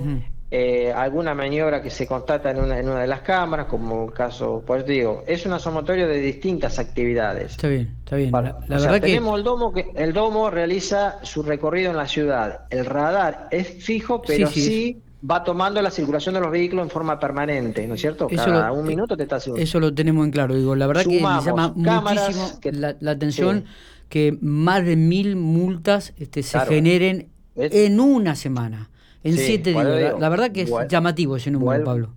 eh, 0.50 0.92
alguna 0.92 1.34
maniobra 1.34 1.82
que 1.82 1.90
se 1.90 2.06
constata 2.06 2.50
en 2.52 2.60
una, 2.60 2.78
en 2.78 2.88
una 2.88 3.00
de 3.00 3.08
las 3.08 3.20
cámaras, 3.22 3.66
como 3.66 4.04
el 4.04 4.12
caso, 4.12 4.62
pues 4.64 4.86
digo, 4.86 5.24
es 5.26 5.44
una 5.44 5.58
sumatoria 5.58 6.06
de 6.06 6.20
distintas 6.20 6.78
actividades. 6.78 7.52
Está 7.52 7.68
bien, 7.68 7.96
está 8.04 8.16
bien. 8.16 8.30
la, 8.30 8.54
verdad 8.68 9.00
tenemos 9.00 9.38
el 9.38 9.44
domo 9.44 9.72
que 9.72 9.90
el 9.96 10.12
domo 10.12 10.48
realiza 10.48 11.18
su 11.24 11.42
recorrido 11.42 11.90
en 11.90 11.96
la 11.96 12.06
ciudad. 12.06 12.60
El 12.70 12.84
radar 12.86 13.48
es 13.50 13.82
fijo, 13.84 14.22
pero 14.22 14.46
sí, 14.46 15.02
va 15.28 15.42
tomando 15.42 15.82
la 15.82 15.90
circulación 15.90 16.36
de 16.36 16.40
los 16.40 16.52
vehículos 16.52 16.84
en 16.84 16.90
forma 16.90 17.18
permanente, 17.18 17.84
¿no 17.88 17.94
es 17.94 18.00
cierto? 18.00 18.28
Cada 18.28 18.70
un 18.70 18.86
minuto 18.86 19.16
te 19.16 19.24
está 19.24 19.36
haciendo. 19.36 19.60
Eso 19.60 19.80
lo 19.80 19.92
tenemos 19.92 20.24
en 20.24 20.30
claro. 20.30 20.54
Digo, 20.54 20.76
la 20.76 20.86
verdad 20.86 21.02
que 21.02 21.20
me 21.20 21.20
llama 21.20 21.72
muchísimo 21.74 22.60
la, 22.72 23.10
atención 23.10 23.64
que 24.08 24.38
más 24.40 24.84
de 24.84 24.94
mil 24.94 25.34
multas 25.34 26.14
este, 26.18 26.44
se 26.44 26.60
generen 26.60 27.30
en 27.56 27.98
una 27.98 28.36
semana. 28.36 28.90
En 29.26 29.36
siete 29.36 29.70
días. 29.70 30.18
la, 30.18 30.28
verdad 30.28 30.50
que 30.52 30.62
es 30.62 30.70
llamativo 30.88 31.36
ese 31.36 31.50
número, 31.50 31.84
Pablo. 31.84 32.10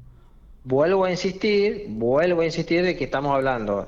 Vuelvo 0.64 1.06
a 1.06 1.12
insistir, 1.12 1.86
vuelvo 1.90 2.42
a 2.42 2.46
insistir 2.46 2.84
de 2.84 2.96
que 2.96 3.06
estamos 3.06 3.34
hablando 3.34 3.88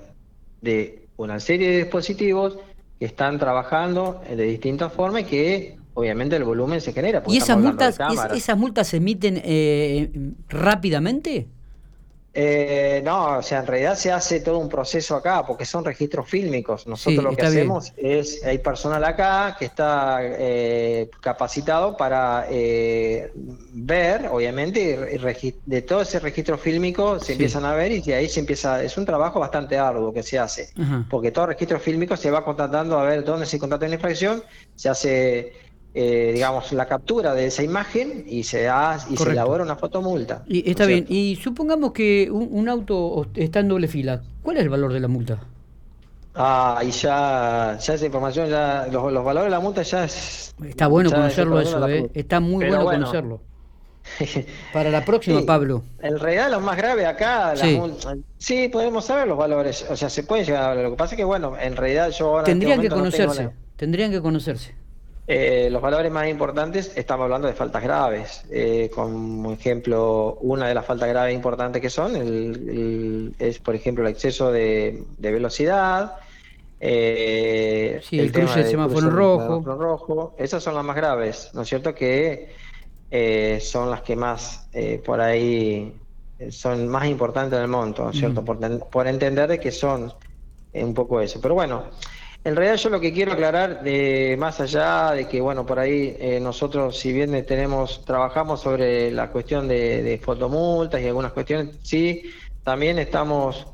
de 0.61 1.07
una 1.17 1.39
serie 1.39 1.69
de 1.69 1.77
dispositivos 1.77 2.57
que 2.99 3.05
están 3.05 3.37
trabajando 3.39 4.21
de 4.27 4.43
distintas 4.43 4.91
formas 4.93 5.23
y 5.23 5.25
que 5.25 5.77
obviamente 5.93 6.35
el 6.35 6.43
volumen 6.43 6.81
se 6.81 6.93
genera. 6.93 7.23
¿Y 7.27 7.37
esas 7.37 7.57
multas, 7.57 7.99
esas 8.33 8.57
multas 8.57 8.87
se 8.87 8.97
emiten 8.97 9.41
eh, 9.43 10.09
rápidamente? 10.49 11.47
Eh, 12.33 13.01
no, 13.03 13.39
o 13.39 13.41
sea, 13.41 13.59
en 13.59 13.67
realidad 13.67 13.95
se 13.95 14.09
hace 14.09 14.39
todo 14.39 14.57
un 14.57 14.69
proceso 14.69 15.17
acá, 15.17 15.45
porque 15.45 15.65
son 15.65 15.83
registros 15.83 16.29
fílmicos. 16.29 16.87
Nosotros 16.87 17.23
lo 17.23 17.35
que 17.35 17.45
hacemos 17.45 17.91
es, 17.97 18.41
hay 18.45 18.57
personal 18.59 19.03
acá 19.03 19.57
que 19.59 19.65
está 19.65 20.19
eh, 20.21 21.09
capacitado 21.19 21.97
para 21.97 22.47
eh, 22.49 23.31
ver, 23.73 24.27
obviamente, 24.31 25.19
de 25.65 25.81
todo 25.81 26.01
ese 26.01 26.19
registro 26.19 26.57
fílmico 26.57 27.19
se 27.19 27.33
empiezan 27.33 27.65
a 27.65 27.75
ver 27.75 27.91
y 27.91 28.01
de 28.01 28.15
ahí 28.15 28.29
se 28.29 28.39
empieza, 28.39 28.81
es 28.81 28.97
un 28.97 29.05
trabajo 29.05 29.39
bastante 29.39 29.77
arduo 29.77 30.13
que 30.13 30.23
se 30.23 30.39
hace, 30.39 30.69
porque 31.09 31.31
todo 31.31 31.47
registro 31.47 31.79
fílmico 31.79 32.15
se 32.15 32.31
va 32.31 32.45
contratando 32.45 32.97
a 32.97 33.03
ver 33.03 33.25
dónde 33.25 33.45
se 33.45 33.59
contrata 33.59 33.87
la 33.87 33.95
infracción, 33.95 34.41
se 34.75 34.87
hace 34.87 35.53
eh, 35.93 36.31
digamos, 36.33 36.71
la 36.71 36.85
captura 36.85 37.33
de 37.33 37.47
esa 37.47 37.63
imagen 37.63 38.23
y 38.25 38.43
se 38.43 38.63
da 38.63 38.97
y 39.09 39.17
se 39.17 39.29
elabora 39.29 39.63
una 39.63 39.75
fotomulta. 39.75 40.43
Y 40.47 40.69
está 40.69 40.85
bien. 40.85 41.05
Y 41.09 41.35
supongamos 41.35 41.91
que 41.91 42.29
un, 42.31 42.69
auto 42.69 43.27
está 43.35 43.59
en 43.59 43.67
doble 43.67 43.87
fila. 43.87 44.21
¿Cuál 44.41 44.57
es 44.57 44.63
el 44.63 44.69
valor 44.69 44.93
de 44.93 45.01
la 45.01 45.09
multa? 45.09 45.39
Ah, 46.33 46.81
y 46.81 46.91
ya, 46.91 47.77
ya 47.77 47.93
esa 47.93 48.05
información, 48.05 48.49
ya 48.49 48.87
los, 48.89 49.03
valores 49.23 49.45
de 49.45 49.49
la 49.49 49.59
multa 49.59 49.81
ya 49.81 50.05
es... 50.05 50.55
Está 50.63 50.87
bueno 50.87 51.11
conocerlo 51.11 51.59
eso, 51.59 51.85
¿eh? 51.89 52.09
Está 52.13 52.39
muy 52.39 52.67
bueno, 52.67 52.85
conocerlo. 52.85 53.41
Para 54.73 54.89
la 54.89 55.03
próxima, 55.03 55.41
Pablo. 55.45 55.83
En 56.01 56.17
realidad, 56.17 56.51
lo 56.51 56.61
más 56.61 56.77
grave 56.77 57.05
acá, 57.05 57.53
sí. 58.37 58.69
podemos 58.69 59.05
saber 59.05 59.27
los 59.27 59.37
valores, 59.37 59.85
o 59.89 59.95
sea, 59.97 60.09
se 60.09 60.23
puede 60.23 60.45
llegar 60.45 60.77
a 60.77 60.81
Lo 60.81 60.91
que 60.91 60.95
pasa 60.95 61.15
es 61.15 61.17
que, 61.17 61.25
bueno, 61.25 61.57
en 61.59 61.75
realidad 61.75 62.09
yo 62.11 62.27
ahora. 62.27 62.45
Tendrían 62.45 62.79
este 62.79 62.87
que 62.87 62.95
conocerse, 62.95 63.49
tendrían 63.75 64.11
que 64.11 64.21
conocerse. 64.21 64.80
Eh, 65.27 65.69
los 65.71 65.81
valores 65.81 66.11
más 66.11 66.27
importantes, 66.27 66.91
estamos 66.95 67.25
hablando 67.25 67.47
de 67.47 67.53
faltas 67.53 67.83
graves. 67.83 68.43
Eh, 68.49 68.89
como 68.93 69.53
ejemplo, 69.53 70.37
una 70.41 70.67
de 70.67 70.73
las 70.73 70.85
faltas 70.85 71.09
graves 71.09 71.33
importantes 71.33 71.81
que 71.81 71.89
son 71.89 73.31
es, 73.37 73.59
por 73.59 73.75
ejemplo, 73.75 74.03
el 74.03 74.11
exceso 74.11 74.51
de, 74.51 75.03
velocidad. 75.19 76.15
Eh, 76.79 78.01
el, 78.11 78.31
cruce 78.31 78.63
de 78.63 78.69
semáforo 78.71 79.09
rojo. 79.11 79.61
rojo. 79.61 80.35
Esas 80.37 80.63
son 80.63 80.73
las 80.73 80.83
más 80.83 80.95
graves, 80.95 81.51
¿no 81.53 81.61
es 81.61 81.69
cierto? 81.69 81.93
Que 81.93 82.55
son 83.61 83.91
las 83.91 84.01
que 84.01 84.15
más 84.15 84.69
por 85.05 85.21
ahí 85.21 85.93
son 86.49 86.87
más 86.87 87.05
importantes 87.05 87.57
en 87.57 87.63
el 87.63 87.69
monto, 87.69 88.05
¿no 88.05 88.09
es 88.09 88.17
cierto? 88.17 88.43
Por, 88.43 88.57
por 88.89 89.07
entender 89.07 89.47
de 89.47 89.59
que 89.59 89.71
son 89.71 90.11
un 90.73 90.93
poco 90.95 91.21
eso. 91.21 91.39
Pero 91.39 91.53
bueno. 91.53 91.83
En 92.43 92.55
realidad 92.55 92.77
yo 92.77 92.89
lo 92.89 92.99
que 92.99 93.13
quiero 93.13 93.33
aclarar, 93.33 93.83
de, 93.83 94.35
más 94.39 94.59
allá 94.59 95.11
de 95.11 95.27
que, 95.27 95.41
bueno, 95.41 95.65
por 95.65 95.77
ahí 95.77 96.15
eh, 96.19 96.39
nosotros, 96.41 96.97
si 96.97 97.13
bien 97.13 97.45
tenemos, 97.45 98.03
trabajamos 98.03 98.61
sobre 98.61 99.11
la 99.11 99.29
cuestión 99.29 99.67
de, 99.67 100.19
fotomultas 100.23 101.01
y 101.01 101.07
algunas 101.07 101.33
cuestiones, 101.33 101.75
sí, 101.83 102.23
también 102.63 102.97
estamos 102.97 103.67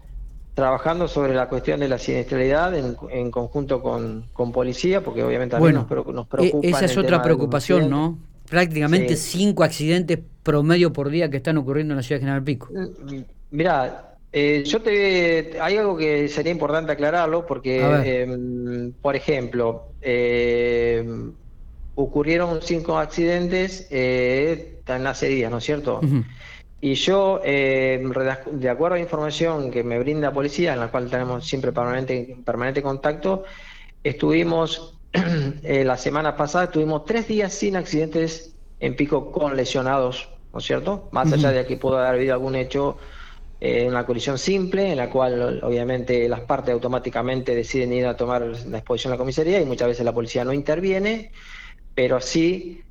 trabajando 0.53 1.07
sobre 1.07 1.33
la 1.33 1.47
cuestión 1.47 1.79
de 1.79 1.87
la 1.87 1.97
siniestralidad 1.97 2.73
en, 2.75 3.31
conjunto 3.31 3.81
con, 3.81 4.51
policía, 4.51 5.01
porque 5.01 5.23
obviamente 5.23 5.55
también 5.55 5.75
nos, 5.75 5.89
nos, 5.89 6.27
preocupa. 6.27 6.67
E-, 6.67 6.69
esa 6.69 6.85
es 6.85 6.97
otra 6.97 7.21
preocupación, 7.21 7.89
¿no? 7.89 8.17
Prácticamente 8.49 9.15
cinco 9.15 9.63
accidentes 9.63 10.19
promedio 10.43 10.91
por 10.91 11.09
día 11.09 11.29
que 11.29 11.37
están 11.37 11.57
ocurriendo 11.57 11.93
en 11.93 11.97
la 11.97 12.03
ciudad 12.03 12.19
de 12.19 12.25
General 12.25 12.43
Pico. 12.43 12.69
Mira, 13.51 14.06
eh, 14.31 14.63
yo 14.65 14.81
te 14.81 15.59
hay 15.59 15.77
algo 15.77 15.95
que 15.95 16.27
sería 16.27 16.51
importante 16.51 16.91
aclararlo 16.91 17.45
porque, 17.45 17.79
em, 18.21 18.91
por 19.01 19.15
ejemplo, 19.15 19.93
em, 20.01 21.33
ocurrieron 21.95 22.61
cinco 22.61 22.97
accidentes 22.97 23.87
eh, 23.89 24.81
en 24.85 25.07
hace 25.07 25.27
días, 25.27 25.49
¿no 25.49 25.57
es 25.57 25.63
cierto? 25.63 26.01
Y 26.79 26.93
yo, 26.93 27.41
em, 27.43 28.11
de 28.11 28.69
acuerdo 28.69 28.95
a 28.95 28.97
la 28.97 29.03
información 29.03 29.71
que 29.71 29.83
me 29.83 29.97
brinda 29.97 30.31
policía, 30.31 30.73
en 30.73 30.79
la 30.79 30.91
cual 30.91 31.09
tenemos 31.09 31.47
siempre 31.47 31.71
permanente, 31.71 32.37
permanente 32.45 32.83
contacto, 32.83 33.45
estuvimos 34.03 34.99
eh, 35.63 35.83
la 35.83 35.97
semana 35.97 36.35
pasada, 36.35 36.65
estuvimos 36.65 37.05
tres 37.05 37.27
días 37.27 37.53
sin 37.53 37.75
accidentes 37.75 38.55
en 38.79 38.95
pico 38.95 39.31
con 39.31 39.55
lesionados, 39.55 40.29
¿no 40.53 40.59
es 40.59 40.65
cierto? 40.65 41.09
Más 41.11 41.31
allá 41.33 41.51
de 41.51 41.65
que 41.65 41.77
pudo 41.77 41.97
haber 41.97 42.15
habido 42.15 42.33
algún 42.33 42.55
hecho 42.55 42.97
eh, 43.59 43.87
una 43.87 44.05
colisión 44.05 44.37
simple 44.37 44.91
en 44.91 44.97
la 44.97 45.09
cual 45.09 45.63
obviamente 45.63 46.29
las 46.29 46.41
partes 46.41 46.73
automáticamente 46.73 47.55
deciden 47.55 47.91
ir 47.91 48.05
a 48.05 48.15
tomar 48.15 48.43
la 48.43 48.77
exposición 48.77 49.13
a 49.13 49.15
la 49.15 49.19
comisaría 49.19 49.59
y 49.59 49.65
muchas 49.65 49.87
veces 49.87 50.05
la 50.05 50.13
policía 50.13 50.45
no 50.45 50.53
interviene, 50.53 51.31
pero 51.95 52.21
sí 52.21 52.81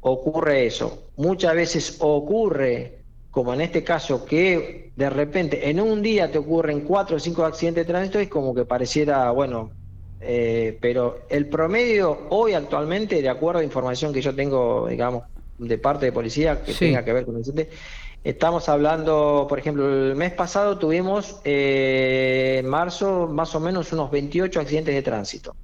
ocurre 0.00 0.66
eso. 0.66 1.10
Muchas 1.16 1.54
veces 1.54 1.96
ocurre, 2.00 2.98
como 3.30 3.54
en 3.54 3.60
este 3.60 3.84
caso, 3.84 4.24
que 4.24 4.90
de 4.96 5.10
repente 5.10 5.70
en 5.70 5.80
un 5.80 6.02
día 6.02 6.32
te 6.32 6.38
ocurren 6.38 6.80
cuatro 6.80 7.16
o 7.16 7.20
cinco 7.20 7.44
accidentes 7.44 7.86
de 7.86 7.92
tránsito 7.92 8.20
y 8.20 8.26
como 8.26 8.52
que 8.52 8.64
pareciera, 8.64 9.30
bueno, 9.30 9.70
eh, 10.20 10.76
pero 10.80 11.20
el 11.28 11.46
promedio 11.46 12.26
hoy 12.30 12.54
actualmente, 12.54 13.22
de 13.22 13.28
acuerdo 13.28 13.60
a 13.60 13.64
información 13.64 14.12
que 14.12 14.20
yo 14.20 14.34
tengo, 14.34 14.88
digamos, 14.88 15.22
de 15.58 15.78
parte 15.78 16.06
de 16.06 16.12
policía 16.12 16.62
que 16.62 16.72
tenga 16.72 17.04
que 17.04 17.12
ver 17.12 17.24
con 17.24 17.36
el 17.36 17.40
accidente, 17.40 17.70
Estamos 18.24 18.68
hablando, 18.68 19.46
por 19.48 19.58
ejemplo, 19.58 19.88
el 19.88 20.16
mes 20.16 20.32
pasado 20.32 20.76
tuvimos 20.78 21.40
eh, 21.44 22.56
en 22.58 22.68
marzo 22.68 23.28
más 23.28 23.54
o 23.54 23.60
menos 23.60 23.92
unos 23.92 24.10
28 24.10 24.60
accidentes 24.60 24.94
de 24.94 25.02
tránsito. 25.02 25.56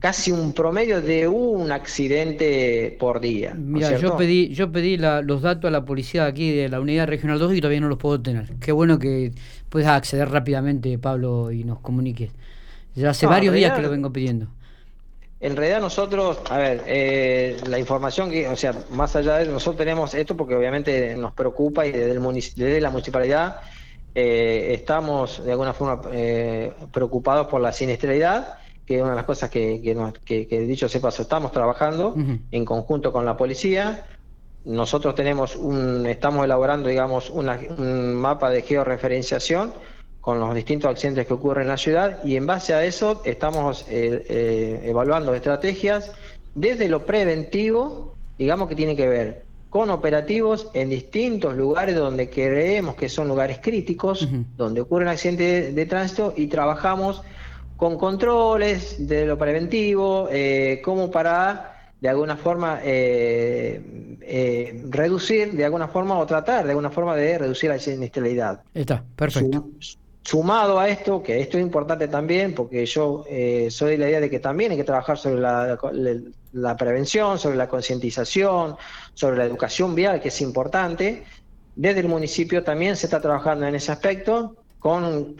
Casi 0.00 0.32
un 0.32 0.52
promedio 0.52 1.00
de 1.00 1.28
un 1.28 1.70
accidente 1.70 2.94
por 2.98 3.20
día. 3.20 3.54
Mira, 3.54 3.96
yo 3.96 4.16
pedí, 4.16 4.48
yo 4.48 4.70
pedí 4.70 4.96
los 4.98 5.40
datos 5.40 5.68
a 5.68 5.70
la 5.70 5.84
policía 5.84 6.26
aquí 6.26 6.50
de 6.50 6.68
la 6.68 6.80
Unidad 6.80 7.06
Regional 7.06 7.38
2 7.38 7.54
y 7.54 7.60
todavía 7.60 7.80
no 7.80 7.88
los 7.88 7.98
puedo 7.98 8.20
tener. 8.20 8.52
Qué 8.60 8.72
bueno 8.72 8.98
que 8.98 9.32
puedas 9.70 9.88
acceder 9.88 10.28
rápidamente, 10.28 10.98
Pablo, 10.98 11.52
y 11.52 11.64
nos 11.64 11.78
comuniques. 11.78 12.32
Ya 12.96 13.10
hace 13.10 13.26
varios 13.26 13.54
días 13.54 13.72
que 13.72 13.82
lo 13.82 13.88
vengo 13.88 14.12
pidiendo. 14.12 14.48
En 15.44 15.56
realidad 15.56 15.78
nosotros, 15.78 16.38
a 16.48 16.56
ver, 16.56 16.84
eh, 16.86 17.58
la 17.66 17.78
información 17.78 18.30
que, 18.30 18.48
o 18.48 18.56
sea, 18.56 18.72
más 18.88 19.14
allá 19.14 19.36
de 19.36 19.42
eso, 19.42 19.52
nosotros 19.52 19.76
tenemos 19.76 20.14
esto 20.14 20.34
porque 20.34 20.56
obviamente 20.56 21.14
nos 21.16 21.34
preocupa 21.34 21.84
y 21.84 21.92
desde, 21.92 22.12
el 22.76 22.82
la 22.82 22.88
municipalidad 22.88 23.60
eh, 24.14 24.70
estamos 24.72 25.44
de 25.44 25.50
alguna 25.52 25.74
forma 25.74 26.00
eh, 26.14 26.72
preocupados 26.90 27.48
por 27.48 27.60
la 27.60 27.74
siniestralidad, 27.74 28.54
que 28.86 28.96
es 28.96 29.02
una 29.02 29.10
de 29.10 29.16
las 29.16 29.26
cosas 29.26 29.50
que, 29.50 29.82
que, 30.24 30.46
que, 30.46 30.60
dicho 30.60 30.88
sea 30.88 31.02
paso, 31.02 31.20
estamos 31.20 31.52
trabajando 31.52 32.14
en 32.50 32.64
conjunto 32.64 33.12
con 33.12 33.26
la 33.26 33.36
policía. 33.36 34.06
Nosotros 34.64 35.14
tenemos 35.14 35.56
un, 35.56 36.06
estamos 36.06 36.46
elaborando, 36.46 36.88
digamos, 36.88 37.28
un 37.28 38.14
mapa 38.14 38.48
de 38.48 38.62
georreferenciación 38.62 39.74
con 40.24 40.40
los 40.40 40.54
distintos 40.54 40.90
accidentes 40.90 41.26
que 41.26 41.34
ocurren 41.34 41.64
en 41.64 41.68
la 41.68 41.76
ciudad 41.76 42.24
y 42.24 42.36
en 42.36 42.46
base 42.46 42.72
a 42.72 42.82
eso 42.82 43.20
estamos 43.26 43.84
eh, 43.90 44.24
eh, 44.26 44.80
evaluando 44.84 45.34
estrategias 45.34 46.12
desde 46.54 46.88
lo 46.88 47.04
preventivo, 47.04 48.14
digamos 48.38 48.70
que 48.70 48.74
tiene 48.74 48.96
que 48.96 49.06
ver 49.06 49.44
con 49.68 49.90
operativos 49.90 50.70
en 50.72 50.88
distintos 50.88 51.54
lugares 51.56 51.94
donde 51.96 52.30
creemos 52.30 52.94
que 52.94 53.10
son 53.10 53.28
lugares 53.28 53.58
críticos, 53.60 54.26
donde 54.56 54.80
ocurren 54.80 55.08
accidentes 55.08 55.74
de, 55.74 55.86
tránsito 55.86 56.32
y 56.34 56.46
trabajamos 56.46 57.22
con 57.76 57.98
controles 57.98 59.06
de 59.06 59.26
lo 59.26 59.36
preventivo, 59.36 60.28
eh, 60.30 60.80
como 60.82 61.10
para 61.10 61.90
de 62.00 62.08
alguna 62.08 62.36
forma 62.36 62.78
eh, 62.82 64.80
reducir, 64.88 65.52
de 65.52 65.64
alguna 65.66 65.88
forma, 65.88 66.18
o 66.18 66.24
tratar 66.24 66.64
de 66.64 66.70
alguna 66.70 66.90
forma 66.90 67.14
de 67.14 67.36
reducir 67.36 67.68
la 67.68 67.78
siniestralidad. 67.78 68.62
Está, 68.72 69.04
perfecto. 69.16 69.66
Sumado 70.24 70.80
a 70.80 70.88
esto, 70.88 71.22
que 71.22 71.40
esto 71.40 71.58
es 71.58 71.62
importante 71.62 72.08
también, 72.08 72.54
porque 72.54 72.86
yo 72.86 73.24
eh, 73.28 73.68
soy 73.70 73.92
de 73.92 73.98
la 73.98 74.08
idea 74.08 74.20
de 74.20 74.30
que 74.30 74.40
también 74.40 74.72
hay 74.72 74.78
que 74.78 74.84
trabajar 74.84 75.18
sobre 75.18 75.40
la, 75.40 76.76
prevención, 76.76 77.38
sobre 77.38 77.56
la 77.56 77.68
concientización, 77.68 78.76
sobre 79.12 79.36
la 79.36 79.44
educación 79.44 79.94
vial, 79.94 80.20
que 80.20 80.28
es 80.28 80.40
importante. 80.40 81.24
Desde 81.76 82.00
el 82.00 82.08
municipio 82.08 82.64
también 82.64 82.96
se 82.96 83.06
está 83.06 83.20
trabajando 83.20 83.66
en 83.66 83.74
ese 83.74 83.92
aspecto. 83.92 84.56
Con, 84.78 85.36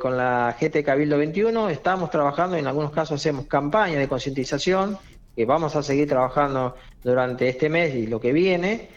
con 0.00 0.16
la 0.16 0.56
GT 0.60 0.82
Cabildo 0.82 1.18
21 1.18 1.68
estamos 1.68 2.10
trabajando, 2.10 2.56
en 2.56 2.66
algunos 2.66 2.90
casos 2.90 3.20
hacemos 3.20 3.46
campañas 3.46 3.98
de 3.98 4.08
concientización 4.08 4.98
que 5.36 5.44
vamos 5.44 5.76
a 5.76 5.84
seguir 5.84 6.08
trabajando 6.08 6.74
durante 7.04 7.48
este 7.48 7.68
mes 7.68 7.94
y 7.94 8.08
lo 8.08 8.18
que 8.20 8.32
viene, 8.32 8.88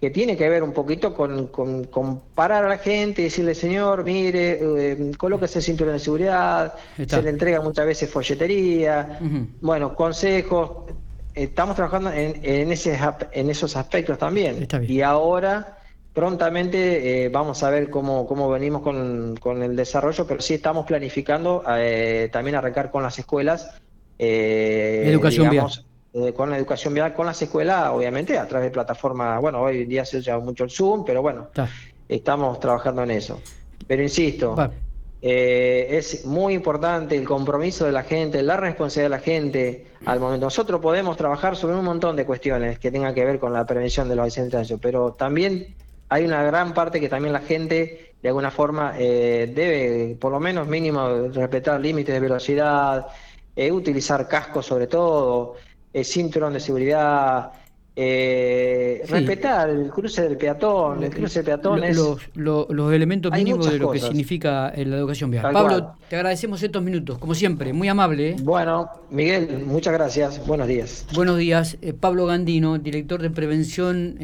que 0.00 0.10
tiene 0.10 0.36
que 0.36 0.48
ver 0.48 0.62
un 0.62 0.72
poquito 0.72 1.12
con, 1.12 1.48
con, 1.48 2.22
parar 2.34 2.64
a 2.64 2.68
la 2.68 2.78
gente 2.78 3.22
y 3.22 3.24
decirle, 3.24 3.54
señor, 3.54 4.04
mire, 4.04 4.58
eh, 4.60 5.12
colóquese 5.16 5.58
el 5.58 5.64
cinturón 5.64 5.94
de 5.94 5.98
seguridad, 5.98 6.74
se 7.06 7.22
le 7.22 7.30
entrega 7.30 7.60
muchas 7.60 7.84
veces 7.84 8.08
folletería, 8.08 9.18
bueno, 9.60 9.94
consejos, 9.94 10.92
estamos 11.34 11.74
trabajando 11.74 12.12
en, 12.12 12.40
en, 12.42 12.70
ese, 12.70 12.98
en 13.32 13.50
esos 13.50 13.76
aspectos 13.76 14.18
también. 14.18 14.68
Y 14.86 15.00
ahora 15.00 15.78
prontamente 16.12 17.24
eh, 17.24 17.28
vamos 17.28 17.62
a 17.62 17.70
ver 17.70 17.90
cómo, 17.90 18.26
cómo 18.26 18.48
venimos 18.48 18.82
con, 18.82 19.36
con, 19.36 19.62
el 19.62 19.76
desarrollo, 19.76 20.26
pero 20.26 20.40
sí 20.40 20.54
estamos 20.54 20.84
planificando 20.86 21.62
eh, 21.68 22.28
también 22.32 22.56
arrancar 22.56 22.90
con 22.90 23.02
las 23.02 23.18
escuelas 23.18 23.80
eh, 24.18 25.04
educación 25.06 25.50
vial. 25.50 25.68
Eh, 26.26 26.32
con 26.32 26.50
la 26.50 26.56
educación 26.56 26.94
vial, 26.94 27.14
con 27.14 27.26
las 27.26 27.40
escuelas, 27.40 27.90
obviamente, 27.90 28.38
a 28.38 28.46
través 28.48 28.68
de 28.68 28.70
plataformas, 28.72 29.40
bueno, 29.40 29.60
hoy 29.60 29.82
en 29.82 29.88
día 29.88 30.04
se 30.04 30.18
usa 30.18 30.38
mucho 30.38 30.64
el 30.64 30.70
Zoom, 30.70 31.04
pero 31.04 31.22
bueno, 31.22 31.48
estamos 32.08 32.58
trabajando 32.60 33.02
en 33.02 33.12
eso. 33.12 33.40
Pero 33.86 34.02
insisto, 34.02 34.56
eh, 35.22 35.86
es 35.90 36.24
muy 36.24 36.54
importante 36.54 37.16
el 37.16 37.24
compromiso 37.24 37.84
de 37.84 37.92
la 37.92 38.02
gente, 38.02 38.42
la 38.42 38.56
responsabilidad 38.56 39.04
de 39.04 39.16
la 39.16 39.22
gente 39.22 39.86
al 40.06 40.18
momento. 40.18 40.46
Nosotros 40.46 40.80
podemos 40.80 41.16
trabajar 41.16 41.56
sobre 41.56 41.76
un 41.76 41.84
montón 41.84 42.16
de 42.16 42.24
cuestiones 42.24 42.78
que 42.78 42.90
tengan 42.90 43.14
que 43.14 43.24
ver 43.24 43.38
con 43.38 43.52
la 43.52 43.64
prevención 43.64 44.08
de 44.08 44.16
los 44.16 44.26
accidentes 44.26 44.72
pero 44.80 45.12
también 45.12 45.74
hay 46.08 46.24
una 46.24 46.42
gran 46.42 46.74
parte 46.74 47.00
que 47.00 47.08
también 47.08 47.32
la 47.32 47.40
gente 47.40 48.14
de 48.22 48.28
alguna 48.28 48.50
forma 48.50 48.92
debe, 48.92 50.16
por 50.18 50.32
lo 50.32 50.40
menos 50.40 50.66
mínimo, 50.66 51.28
respetar 51.32 51.80
límites 51.80 52.14
de 52.14 52.20
velocidad, 52.20 53.06
eh, 53.58 53.72
utilizar 53.72 54.28
casco 54.28 54.62
sobre 54.62 54.86
todo, 54.86 55.56
eh, 55.92 56.04
cinturón 56.04 56.52
de 56.52 56.60
seguridad, 56.60 57.50
eh, 57.96 59.02
respetar 59.08 59.70
el 59.70 59.90
cruce 59.90 60.22
del 60.22 60.36
peatón, 60.36 61.02
el 61.02 61.10
cruce 61.10 61.40
del 61.40 61.46
peatón 61.46 61.82
es... 61.82 61.96
Los, 62.34 62.92
elementos 62.92 63.32
mínimos 63.32 63.70
de 63.70 63.78
lo 63.78 63.90
que 63.90 63.98
significa 63.98 64.72
la 64.76 64.96
educación 64.96 65.30
vial. 65.30 65.52
Pablo, 65.52 65.94
te 66.08 66.16
agradecemos 66.16 66.62
estos 66.62 66.82
minutos, 66.82 67.18
como 67.18 67.34
siempre, 67.34 67.72
muy 67.72 67.88
amable. 67.88 68.36
Bueno, 68.42 68.88
Miguel, 69.10 69.64
muchas 69.66 69.92
gracias, 69.92 70.46
buenos 70.46 70.68
días. 70.68 71.06
Buenos 71.14 71.38
días, 71.38 71.76
Pablo 72.00 72.26
Gandino, 72.26 72.78
director 72.78 73.20
de 73.20 73.30
prevención 73.30 74.16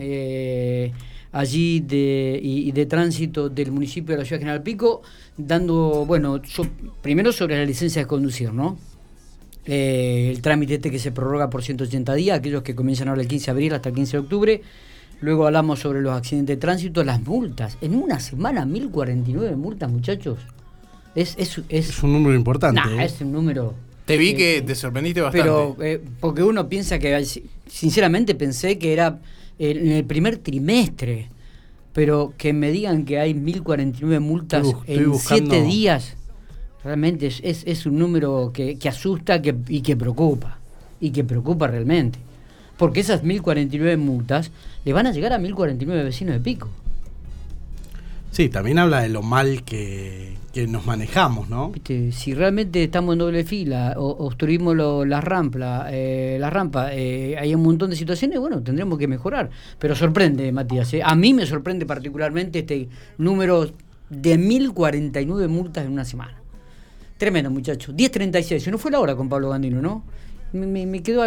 allí 1.35 1.81
de, 1.81 2.39
y, 2.41 2.71
de 2.71 2.87
tránsito 2.87 3.49
del 3.49 3.73
municipio 3.73 4.15
de 4.15 4.23
la 4.23 4.25
ciudad 4.25 4.39
General 4.39 4.63
Pico, 4.63 5.03
dando, 5.37 6.05
bueno, 6.07 6.41
primero 7.03 7.33
sobre 7.33 7.59
la 7.59 7.65
licencia 7.65 8.03
de 8.03 8.07
conducir, 8.07 8.53
¿no? 8.53 8.79
Eh, 9.67 10.29
el 10.31 10.43
trámite 10.43 10.75
este 10.75 10.91
que 10.91 10.99
se 10.99 11.11
prorroga 11.11 11.49
por 11.49 11.63
180 11.63 12.15
días, 12.15 12.39
aquellos 12.39 12.63
que 12.63 12.75
comienzan 12.75 13.09
ahora 13.09 13.23
el 13.23 13.29
15 13.29 13.47
de 13.47 13.51
abril 13.51 13.75
hasta 13.75 13.89
el 13.89 13.95
15 13.95 14.13
de 14.13 14.19
octubre. 14.19 14.63
Luego 15.21 15.47
hablamos 15.47 15.81
sobre 15.81 16.03
los 16.03 16.13
accidentes 16.13 16.57
de 16.57 16.61
tránsito, 16.61 17.03
las 17.03 17.23
multas. 17.23 17.79
En 17.81 17.95
una 17.95 18.21
semana, 18.21 18.67
1049 18.67 19.57
multas, 19.57 19.91
muchachos. 19.91 20.39
Es, 21.15 21.35
es, 21.39 21.61
es, 21.69 22.03
un 22.03 22.13
número 22.13 22.35
importante. 22.35 22.81
¿eh? 22.81 23.05
Es 23.05 23.21
un 23.21 23.33
número. 23.33 23.75
Te 24.05 24.19
vi 24.19 24.35
que 24.35 24.63
te 24.63 24.75
sorprendiste 24.75 25.21
bastante. 25.21 25.43
Pero, 25.43 25.77
eh, 25.81 26.03
porque 26.21 26.43
uno 26.43 26.69
piensa 26.69 26.99
que, 26.99 27.25
sinceramente 27.67 28.35
pensé 28.35 28.79
que 28.79 28.93
era 28.93 29.21
en 29.59 29.93
el 29.93 30.05
primer 30.05 30.39
trimestre, 30.39 31.29
pero 31.93 32.35
que 32.37 32.53
me 32.53 32.71
digan 32.71 33.05
que 33.05 33.19
hay 33.19 33.33
1049 33.33 34.21
multas 34.21 34.67
en 34.87 35.15
7 35.15 35.63
días. 35.63 36.17
Realmente 36.85 37.27
es, 37.27 37.41
es, 37.43 37.87
un 37.87 37.99
número 37.99 38.53
que, 38.53 38.79
asusta 38.87 39.41
que, 39.41 39.55
y 39.69 39.81
que 39.81 39.97
preocupa. 39.97 40.59
Y 41.01 41.11
que 41.11 41.25
preocupa 41.25 41.67
realmente. 41.67 42.19
Porque 42.77 43.01
esas 43.01 43.23
1049 43.23 43.97
multas 43.97 44.51
le 44.85 44.93
van 44.93 45.07
a 45.07 45.13
llegar 45.13 45.33
a 45.33 45.39
1049 45.39 46.05
vecinos 46.05 46.35
de 46.35 46.41
pico. 46.41 46.69
Sí, 48.35 48.49
también 48.49 48.81
habla 48.81 49.01
de 49.01 49.09
lo 49.09 49.23
mal 49.23 49.63
que, 49.63 50.35
nos 50.69 50.85
manejamos, 50.85 51.49
¿no? 51.49 51.73
Si 52.11 52.35
realmente 52.35 52.83
estamos 52.83 53.13
en 53.13 53.21
doble 53.21 53.45
fila, 53.45 53.95
o, 53.97 54.09
obstruimos 54.27 54.77
la 55.07 55.21
rampa, 55.21 55.87
eh, 55.91 56.37
la 56.41 56.51
rampa 56.51 56.93
eh, 56.93 57.37
hay 57.39 57.55
un 57.55 57.63
montón 57.63 57.91
de 57.91 57.97
situaciones, 57.97 58.41
bueno, 58.41 58.61
tendremos 58.61 58.99
que 58.99 59.07
mejorar. 59.07 59.51
Pero 59.79 59.95
sorprende, 59.95 60.51
Matías. 60.51 60.93
¿eh? 60.95 61.01
A 61.05 61.15
mí 61.15 61.33
me 61.33 61.47
sorprende 61.47 61.87
particularmente 61.87 62.59
este 62.59 62.89
número 63.19 63.71
de 64.11 64.37
1049 64.37 65.47
multas 65.47 65.87
en 65.87 65.93
una 65.93 66.05
semana. 66.05 66.44
Tremendo, 67.19 67.51
muchacho. 67.51 67.93
10.36. 67.93 68.59
Se 68.61 68.71
no 68.71 68.79
fue 68.79 68.91
la 68.91 69.01
hora 69.01 69.17
con 69.17 69.29
Pablo 69.29 69.51
Gandino, 69.51 69.81
¿no? 69.81 70.05
Me, 70.53 70.87
me 70.87 71.03
quedó 71.03 71.23